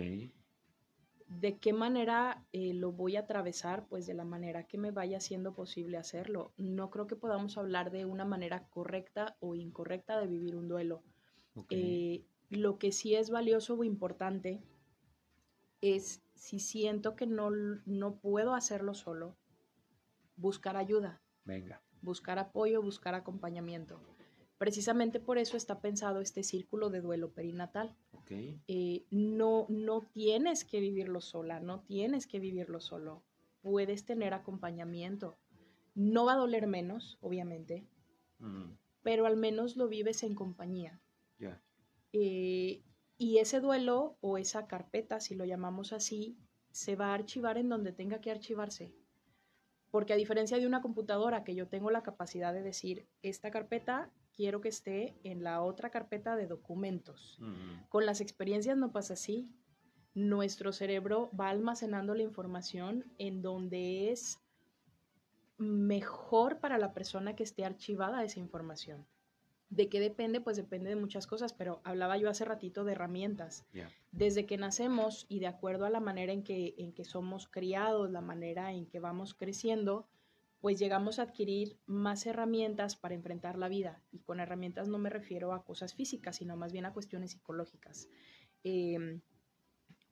¿De 1.28 1.58
qué 1.58 1.72
manera 1.72 2.46
eh, 2.52 2.74
lo 2.74 2.92
voy 2.92 3.16
a 3.16 3.22
atravesar? 3.22 3.88
Pues 3.88 4.06
de 4.06 4.14
la 4.14 4.26
manera 4.26 4.68
que 4.68 4.78
me 4.78 4.92
vaya 4.92 5.22
siendo 5.22 5.54
posible 5.54 5.96
hacerlo. 5.96 6.52
No 6.58 6.90
creo 6.90 7.08
que 7.08 7.16
podamos 7.16 7.58
hablar 7.58 7.92
de 7.92 8.04
una 8.04 8.26
manera 8.26 8.68
correcta 8.68 9.38
o 9.40 9.56
incorrecta 9.56 10.20
de 10.20 10.28
vivir 10.28 10.58
un 10.58 10.68
duelo 10.68 11.06
eh, 11.70 12.26
lo 12.50 12.78
que 12.78 12.92
sí 12.92 13.16
es 13.16 13.30
valioso 13.30 13.76
o 13.76 13.84
importante 13.84 14.62
es 15.82 16.22
si 16.36 16.60
siento 16.60 17.16
que 17.16 17.28
no, 17.28 17.50
no 17.86 18.20
puedo 18.20 18.54
hacerlo 18.54 18.94
solo, 18.94 19.36
buscar 20.36 20.78
ayuda. 20.78 21.22
Venga. 21.44 21.82
Buscar 22.02 22.40
apoyo, 22.40 22.82
buscar 22.82 23.16
acompañamiento. 23.16 24.00
Precisamente 24.58 25.20
por 25.20 25.38
eso 25.38 25.56
está 25.56 25.82
pensado 25.82 26.20
este 26.20 26.44
círculo 26.44 26.90
de 26.90 27.02
duelo 27.02 27.32
perinatal. 27.32 27.96
Eh, 28.68 29.06
no, 29.12 29.68
no 29.70 30.02
tienes 30.02 30.66
que 30.66 30.80
vivirlo 30.80 31.22
sola, 31.22 31.60
no 31.60 31.82
tienes 31.82 32.28
que 32.28 32.40
vivirlo 32.40 32.80
solo. 32.80 33.24
Puedes 33.62 34.06
tener 34.06 34.34
acompañamiento. 34.34 35.38
No 35.96 36.26
va 36.26 36.34
a 36.34 36.38
doler 36.38 36.68
menos, 36.68 37.18
obviamente, 37.22 37.88
pero 39.02 39.26
al 39.26 39.38
menos 39.38 39.78
lo 39.78 39.88
vives 39.88 40.24
en 40.24 40.36
compañía. 40.36 41.02
Eh, 42.14 42.84
y 43.18 43.38
ese 43.40 43.60
duelo 43.60 44.18
o 44.22 44.38
esa 44.38 44.68
carpeta, 44.68 45.20
si 45.20 45.36
lo 45.36 45.46
llamamos 45.46 45.94
así, 45.94 46.38
se 46.72 46.96
va 46.96 47.08
a 47.08 47.14
archivar 47.16 47.58
en 47.58 47.70
donde 47.70 47.92
tenga 47.92 48.22
que 48.22 48.32
archivarse. 48.32 48.94
Porque 49.90 50.14
a 50.14 50.18
diferencia 50.18 50.60
de 50.60 50.68
una 50.68 50.82
computadora 50.82 51.44
que 51.44 51.56
yo 51.56 51.68
tengo 51.68 51.90
la 51.90 52.04
capacidad 52.04 52.54
de 52.54 52.62
decir, 52.62 53.08
esta 53.22 53.52
carpeta 53.52 54.12
quiero 54.34 54.62
que 54.62 54.70
esté 54.70 55.18
en 55.24 55.44
la 55.44 55.62
otra 55.62 55.90
carpeta 55.90 56.36
de 56.36 56.46
documentos. 56.46 57.40
Con 57.90 58.06
las 58.06 58.22
experiencias 58.22 58.78
no 58.78 58.92
pasa 58.92 59.14
así. 59.14 59.50
Nuestro 60.14 60.72
cerebro 60.72 61.32
va 61.40 61.50
almacenando 61.50 62.14
la 62.14 62.24
información 62.24 63.12
en 63.18 63.42
donde 63.42 64.12
es 64.12 64.40
mejor 65.58 66.60
para 66.60 66.78
la 66.78 66.94
persona 66.94 67.36
que 67.36 67.44
esté 67.44 67.66
archivada 67.66 68.24
esa 68.24 68.40
información. 68.40 69.08
¿De 69.70 69.90
qué 69.90 70.00
depende? 70.00 70.40
Pues 70.40 70.56
depende 70.56 70.90
de 70.90 70.96
muchas 70.96 71.28
cosas, 71.28 71.54
pero 71.54 71.82
hablaba 71.84 72.18
yo 72.18 72.30
hace 72.30 72.46
ratito 72.46 72.86
de 72.86 72.94
herramientas. 72.94 73.66
Desde 74.12 74.46
que 74.46 74.58
nacemos 74.58 75.26
y 75.28 75.40
de 75.40 75.48
acuerdo 75.48 75.86
a 75.86 75.90
la 75.90 76.00
manera 76.00 76.32
en 76.32 76.44
que, 76.44 76.74
en 76.78 76.94
que 76.94 77.04
somos 77.04 77.48
criados, 77.48 78.10
la 78.10 78.22
manera 78.22 78.72
en 78.72 78.86
que 78.86 79.00
vamos 79.00 79.34
creciendo, 79.34 80.08
pues 80.62 80.80
llegamos 80.80 81.20
a 81.20 81.24
adquirir 81.24 81.78
más 81.86 82.26
herramientas 82.26 82.96
para 82.96 83.14
enfrentar 83.14 83.58
la 83.58 83.68
vida. 83.68 84.02
Y 84.12 84.20
con 84.20 84.40
herramientas 84.40 84.88
no 84.88 84.98
me 84.98 85.10
refiero 85.10 85.52
a 85.54 85.66
cosas 85.66 85.94
físicas, 85.94 86.38
sino 86.38 86.56
más 86.56 86.72
bien 86.72 86.86
a 86.86 86.94
cuestiones 86.94 87.32
psicológicas. 87.32 88.08
Em, 88.64 89.22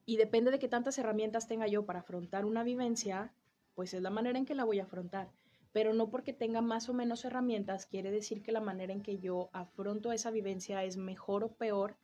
y 0.06 0.18
depende 0.18 0.52
de 0.52 0.60
qué 0.60 0.68
tantas 0.68 0.98
herramientas 0.98 1.48
tenga 1.48 1.68
yo 1.68 1.86
para 1.86 2.00
afrontar 2.00 2.46
una 2.46 2.64
vivencia, 2.64 3.34
pues 3.74 3.94
es 3.94 4.02
la 4.02 4.10
manera 4.10 4.38
en 4.38 4.46
que 4.46 4.54
la 4.54 4.66
voy 4.66 4.80
a 4.80 4.84
afrontar 4.84 5.32
pero 5.76 5.94
no 5.94 6.10
porque 6.10 6.32
tenga 6.32 6.62
más 6.62 6.88
o 6.88 6.94
menos 6.94 7.26
herramientas 7.26 7.86
quiere 7.86 8.10
decir 8.10 8.42
que 8.42 8.54
la 8.54 8.62
manera 8.62 8.94
en 8.94 9.02
que 9.02 9.20
yo 9.20 9.50
afronto 9.52 10.14
esa 10.14 10.32
vivencia 10.32 10.86
es 10.86 10.96
mejor 10.96 11.44
o 11.44 11.52
peor 11.52 11.98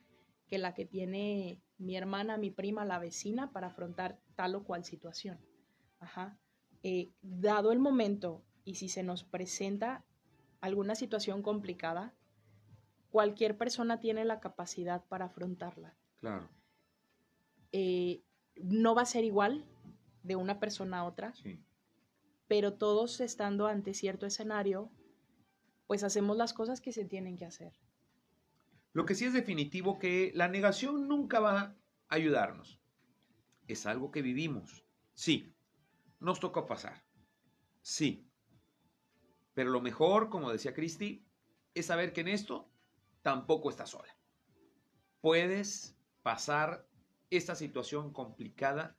que 0.46 0.58
la 0.58 0.74
que 0.74 0.84
tiene 0.84 1.62
mi 1.78 1.96
hermana, 1.96 2.36
mi 2.36 2.52
prima, 2.52 2.84
la 2.84 3.00
vecina 3.00 3.54
para 3.54 3.68
afrontar 3.68 4.20
tal 4.36 4.56
o 4.56 4.66
cual 4.66 4.84
situación. 4.84 5.40
Ajá. 6.02 6.38
Eh, 6.84 7.14
dado 7.22 7.72
el 7.72 7.80
momento 7.80 8.44
y 8.66 8.76
si 8.76 8.90
se 8.90 9.04
nos 9.04 9.24
presenta 9.24 10.04
alguna 10.60 10.96
situación 10.96 11.42
complicada, 11.42 12.14
cualquier 13.10 13.58
persona 13.58 14.02
tiene 14.02 14.26
la 14.26 14.42
capacidad 14.42 15.06
para 15.06 15.28
afrontarla. 15.28 15.96
Claro. 16.20 16.50
Eh, 17.72 18.22
no 18.62 18.96
va 18.96 19.04
a 19.04 19.06
ser 19.06 19.24
igual 19.24 19.64
de 20.24 20.36
una 20.36 20.60
persona 20.60 21.00
a 21.00 21.04
otra. 21.06 21.34
Sí 21.36 21.58
pero 22.52 22.74
todos 22.74 23.22
estando 23.22 23.66
ante 23.68 23.94
cierto 23.94 24.26
escenario, 24.26 24.92
pues 25.88 26.04
hacemos 26.04 26.36
las 26.36 26.52
cosas 26.52 26.82
que 26.82 26.92
se 26.92 27.06
tienen 27.06 27.38
que 27.38 27.46
hacer. 27.46 27.72
Lo 28.92 29.06
que 29.06 29.16
sí 29.16 29.24
es 29.24 29.32
definitivo 29.32 29.98
que 29.98 30.34
la 30.36 30.50
negación 30.50 31.08
nunca 31.08 31.40
va 31.40 31.62
a 31.62 31.76
ayudarnos. 32.10 32.82
Es 33.70 33.86
algo 33.86 34.12
que 34.12 34.22
vivimos. 34.22 34.84
Sí, 35.14 35.56
nos 36.20 36.42
tocó 36.42 36.66
pasar. 36.66 37.06
Sí. 37.84 38.28
Pero 39.54 39.70
lo 39.70 39.80
mejor, 39.80 40.30
como 40.30 40.52
decía 40.52 40.74
Cristi, 40.74 41.26
es 41.74 41.86
saber 41.86 42.12
que 42.12 42.20
en 42.20 42.28
esto 42.28 42.70
tampoco 43.22 43.70
estás 43.70 43.92
sola. 43.92 44.14
Puedes 45.22 45.98
pasar 46.22 46.86
esta 47.30 47.56
situación 47.56 48.12
complicada 48.12 48.98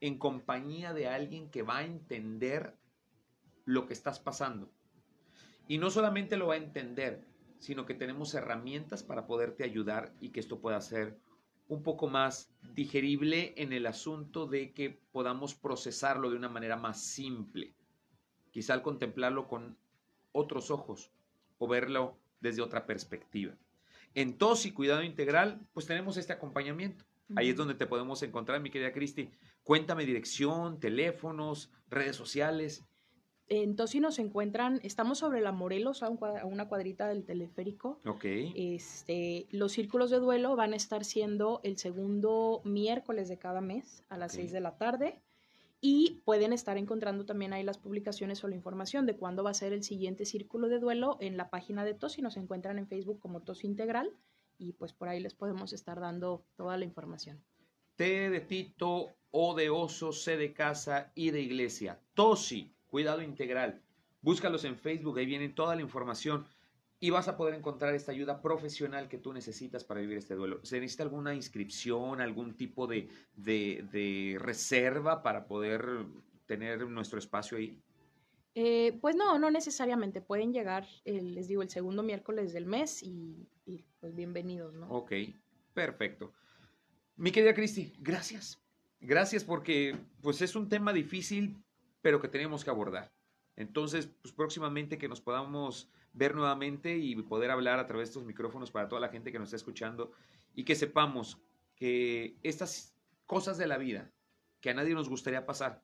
en 0.00 0.18
compañía 0.18 0.92
de 0.92 1.08
alguien 1.08 1.50
que 1.50 1.62
va 1.62 1.78
a 1.78 1.84
entender 1.84 2.76
lo 3.64 3.86
que 3.86 3.94
estás 3.94 4.20
pasando. 4.20 4.70
Y 5.68 5.78
no 5.78 5.90
solamente 5.90 6.36
lo 6.36 6.48
va 6.48 6.54
a 6.54 6.58
entender, 6.58 7.26
sino 7.58 7.86
que 7.86 7.94
tenemos 7.94 8.34
herramientas 8.34 9.02
para 9.02 9.26
poderte 9.26 9.64
ayudar 9.64 10.14
y 10.20 10.30
que 10.30 10.40
esto 10.40 10.60
pueda 10.60 10.80
ser 10.80 11.18
un 11.68 11.82
poco 11.82 12.06
más 12.08 12.52
digerible 12.74 13.54
en 13.56 13.72
el 13.72 13.86
asunto 13.86 14.46
de 14.46 14.72
que 14.72 15.00
podamos 15.10 15.54
procesarlo 15.54 16.30
de 16.30 16.36
una 16.36 16.48
manera 16.48 16.76
más 16.76 17.02
simple. 17.02 17.74
Quizá 18.52 18.74
al 18.74 18.82
contemplarlo 18.82 19.48
con 19.48 19.76
otros 20.32 20.70
ojos 20.70 21.10
o 21.58 21.66
verlo 21.66 22.18
desde 22.40 22.62
otra 22.62 22.86
perspectiva. 22.86 23.54
En 24.14 24.38
tos 24.38 24.64
y 24.64 24.72
cuidado 24.72 25.02
integral, 25.02 25.60
pues 25.72 25.86
tenemos 25.86 26.16
este 26.16 26.32
acompañamiento. 26.32 27.04
Ahí 27.34 27.50
es 27.50 27.56
donde 27.56 27.74
te 27.74 27.86
podemos 27.86 28.22
encontrar, 28.22 28.60
mi 28.60 28.70
querida 28.70 28.92
Cristi. 28.92 29.30
Cuéntame 29.62 30.06
dirección, 30.06 30.78
teléfonos, 30.78 31.70
redes 31.88 32.14
sociales. 32.14 32.84
En 33.48 33.76
Tosi 33.76 34.00
nos 34.00 34.18
encuentran, 34.18 34.80
estamos 34.82 35.18
sobre 35.18 35.40
la 35.40 35.52
Morelos, 35.52 36.02
a, 36.02 36.08
una 36.08 36.68
cuadrita 36.68 37.08
del 37.08 37.24
teleférico. 37.24 38.00
Ok. 38.04 38.24
Este, 38.24 39.46
los 39.50 39.72
círculos 39.72 40.10
de 40.10 40.18
duelo 40.18 40.56
van 40.56 40.72
a 40.72 40.76
estar 40.76 41.04
siendo 41.04 41.60
el 41.62 41.78
segundo 41.78 42.60
miércoles 42.64 43.28
de 43.28 43.38
cada 43.38 43.60
mes 43.60 44.04
a 44.08 44.18
las 44.18 44.32
6 44.32 44.50
de 44.52 44.60
la 44.60 44.76
tarde. 44.76 45.20
Y 45.80 46.22
pueden 46.24 46.52
estar 46.52 46.78
encontrando 46.78 47.26
también 47.26 47.52
ahí 47.52 47.62
las 47.62 47.78
publicaciones 47.78 48.42
o 48.42 48.48
la 48.48 48.56
información 48.56 49.06
de 49.06 49.16
cuándo 49.16 49.44
va 49.44 49.50
a 49.50 49.54
ser 49.54 49.72
el 49.72 49.84
siguiente 49.84 50.24
círculo 50.24 50.68
de 50.68 50.80
duelo 50.80 51.16
en 51.20 51.36
la 51.36 51.48
página 51.50 51.84
de 51.84 51.94
Tosi. 51.94 52.22
Nos 52.22 52.36
encuentran 52.36 52.78
en 52.78 52.88
Facebook 52.88 53.20
como 53.20 53.42
Tosi 53.42 53.66
Integral 53.66 54.10
y 54.58 54.72
pues 54.72 54.92
por 54.92 55.08
ahí 55.08 55.20
les 55.20 55.34
podemos 55.34 55.72
estar 55.72 56.00
dando 56.00 56.46
toda 56.56 56.76
la 56.76 56.84
información. 56.84 57.42
T 57.96 58.30
de 58.30 58.40
Tito, 58.40 59.16
O 59.30 59.54
de 59.54 59.70
Oso, 59.70 60.12
C 60.12 60.36
de 60.36 60.52
Casa, 60.52 61.12
y 61.14 61.30
de 61.30 61.40
Iglesia. 61.40 62.00
Tosi, 62.14 62.74
cuidado 62.86 63.22
integral. 63.22 63.82
Búscalos 64.20 64.64
en 64.64 64.76
Facebook, 64.76 65.18
ahí 65.18 65.26
viene 65.26 65.48
toda 65.48 65.74
la 65.74 65.82
información 65.82 66.46
y 66.98 67.10
vas 67.10 67.28
a 67.28 67.36
poder 67.36 67.54
encontrar 67.54 67.94
esta 67.94 68.12
ayuda 68.12 68.40
profesional 68.40 69.08
que 69.08 69.18
tú 69.18 69.32
necesitas 69.32 69.84
para 69.84 70.00
vivir 70.00 70.18
este 70.18 70.34
duelo. 70.34 70.60
¿Se 70.62 70.80
necesita 70.80 71.02
alguna 71.02 71.34
inscripción, 71.34 72.20
algún 72.20 72.56
tipo 72.56 72.86
de, 72.86 73.08
de, 73.34 74.36
reserva 74.40 75.22
para 75.22 75.46
poder 75.46 76.06
tener 76.46 76.86
nuestro 76.88 77.18
espacio 77.18 77.58
ahí? 77.58 77.82
Eh, 78.54 78.98
pues 79.02 79.14
no, 79.14 79.38
no 79.38 79.50
necesariamente. 79.50 80.22
Pueden 80.22 80.52
llegar, 80.52 80.86
les 81.04 81.48
digo, 81.48 81.60
el 81.60 81.68
segundo 81.68 82.02
miércoles 82.02 82.54
del 82.54 82.64
mes 82.64 83.02
y, 83.02 83.46
pues 84.00 84.14
bienvenidos, 84.14 84.74
¿no? 84.74 84.88
Ok, 84.88 85.12
perfecto. 85.74 86.32
Mi 87.16 87.32
querida 87.32 87.54
Cristi, 87.54 87.92
gracias. 87.98 88.60
Gracias 89.00 89.44
porque 89.44 89.96
pues 90.22 90.40
es 90.42 90.56
un 90.56 90.68
tema 90.68 90.92
difícil, 90.92 91.62
pero 92.02 92.20
que 92.20 92.28
tenemos 92.28 92.64
que 92.64 92.70
abordar. 92.70 93.12
Entonces, 93.56 94.08
pues 94.22 94.32
próximamente 94.32 94.98
que 94.98 95.08
nos 95.08 95.20
podamos 95.20 95.90
ver 96.12 96.34
nuevamente 96.34 96.96
y 96.96 97.14
poder 97.22 97.50
hablar 97.50 97.78
a 97.78 97.86
través 97.86 98.08
de 98.08 98.10
estos 98.12 98.24
micrófonos 98.24 98.70
para 98.70 98.88
toda 98.88 99.00
la 99.00 99.08
gente 99.08 99.32
que 99.32 99.38
nos 99.38 99.48
está 99.48 99.56
escuchando 99.56 100.12
y 100.54 100.64
que 100.64 100.74
sepamos 100.74 101.38
que 101.74 102.36
estas 102.42 102.94
cosas 103.26 103.58
de 103.58 103.66
la 103.66 103.78
vida 103.78 104.10
que 104.60 104.70
a 104.70 104.74
nadie 104.74 104.94
nos 104.94 105.08
gustaría 105.08 105.46
pasar, 105.46 105.82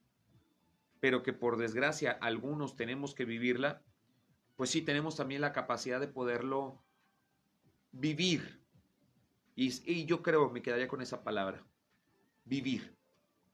pero 1.01 1.22
que 1.22 1.33
por 1.33 1.57
desgracia 1.57 2.12
algunos 2.12 2.76
tenemos 2.76 3.14
que 3.14 3.24
vivirla, 3.24 3.83
pues 4.57 4.70
sí 4.70 4.83
tenemos 4.83 5.16
también 5.16 5.41
la 5.41 5.53
capacidad 5.53 6.01
de 6.01 6.09
poderlo 6.09 6.83
vivir. 7.93 8.61
Y, 9.55 10.07
yo 10.07 10.22
creo, 10.22 10.51
me 10.51 10.62
quedaría 10.62 10.88
con 10.88 11.03
esa 11.03 11.22
palabra, 11.22 11.64
vivir. 12.45 12.97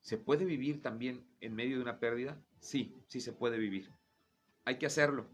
¿Se 0.00 0.16
puede 0.16 0.44
vivir 0.44 0.80
también 0.80 1.26
en 1.40 1.54
medio 1.54 1.76
de 1.76 1.82
una 1.82 1.98
pérdida? 1.98 2.40
Sí, 2.60 2.96
sí 3.08 3.20
se 3.20 3.32
puede 3.32 3.58
vivir. 3.58 3.92
Hay 4.64 4.78
que 4.78 4.86
hacerlo. 4.86 5.26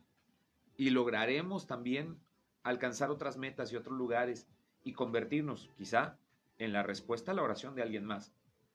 Y 0.77 0.91
lograremos 0.91 1.67
también 1.67 2.19
alcanzar 2.63 3.11
otras 3.11 3.37
metas 3.37 3.73
y 3.73 3.77
otros 3.77 3.97
lugares 3.97 4.49
y 4.83 4.95
convertirnos 4.95 5.71
quizá 5.77 6.19
en 6.59 6.73
la 6.73 6.83
respuesta 6.83 7.31
a 7.31 7.35
la 7.35 7.43
oración 7.43 7.75
de 7.75 7.83
alguien 7.83 8.05
más. 8.05 8.33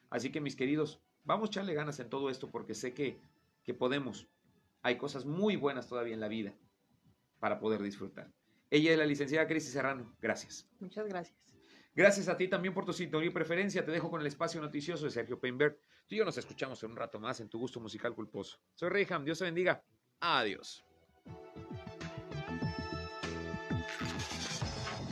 Así 0.09 0.31
que 0.31 0.41
mis 0.41 0.55
queridos, 0.55 1.01
vamos 1.25 1.49
a 1.49 1.51
echarle 1.51 1.73
ganas 1.73 1.99
en 1.99 2.09
todo 2.09 2.29
esto 2.29 2.49
porque 2.49 2.75
sé 2.75 2.93
que, 2.93 3.19
que 3.63 3.73
podemos. 3.73 4.27
Hay 4.81 4.97
cosas 4.97 5.25
muy 5.25 5.55
buenas 5.55 5.87
todavía 5.87 6.13
en 6.13 6.21
la 6.21 6.27
vida 6.27 6.53
para 7.39 7.59
poder 7.59 7.81
disfrutar. 7.81 8.31
Ella 8.69 8.91
es 8.91 8.97
la 8.97 9.05
licenciada 9.05 9.47
Cristi 9.47 9.71
Serrano. 9.71 10.15
Gracias. 10.21 10.67
Muchas 10.79 11.07
gracias. 11.07 11.37
Gracias 11.95 12.29
a 12.29 12.37
ti 12.37 12.47
también 12.47 12.73
por 12.73 12.85
tu 12.85 12.93
sintonía 12.93 13.29
y 13.29 13.33
preferencia. 13.33 13.83
Te 13.83 13.91
dejo 13.91 14.09
con 14.09 14.21
el 14.21 14.27
espacio 14.27 14.61
noticioso 14.61 15.05
de 15.05 15.11
Sergio 15.11 15.39
Peinberg. 15.39 15.77
Tú 16.07 16.15
y 16.15 16.17
yo 16.19 16.25
nos 16.25 16.37
escuchamos 16.37 16.81
en 16.83 16.91
un 16.91 16.97
rato 16.97 17.19
más 17.19 17.39
en 17.39 17.49
tu 17.49 17.59
gusto 17.59 17.79
musical 17.79 18.13
culposo. 18.13 18.57
Soy 18.75 18.89
Reyham. 18.89 19.25
Dios 19.25 19.39
te 19.39 19.45
bendiga. 19.45 19.83
Adiós. 20.19 20.85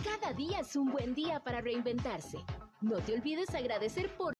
Cada 0.03 0.33
día 0.33 0.59
es 0.59 0.75
un 0.75 0.91
buen 0.91 1.13
día 1.13 1.39
para 1.39 1.61
reinventarse. 1.61 2.37
No 2.81 2.99
te 2.99 3.15
olvides 3.15 3.53
agradecer 3.55 4.09
por 4.15 4.36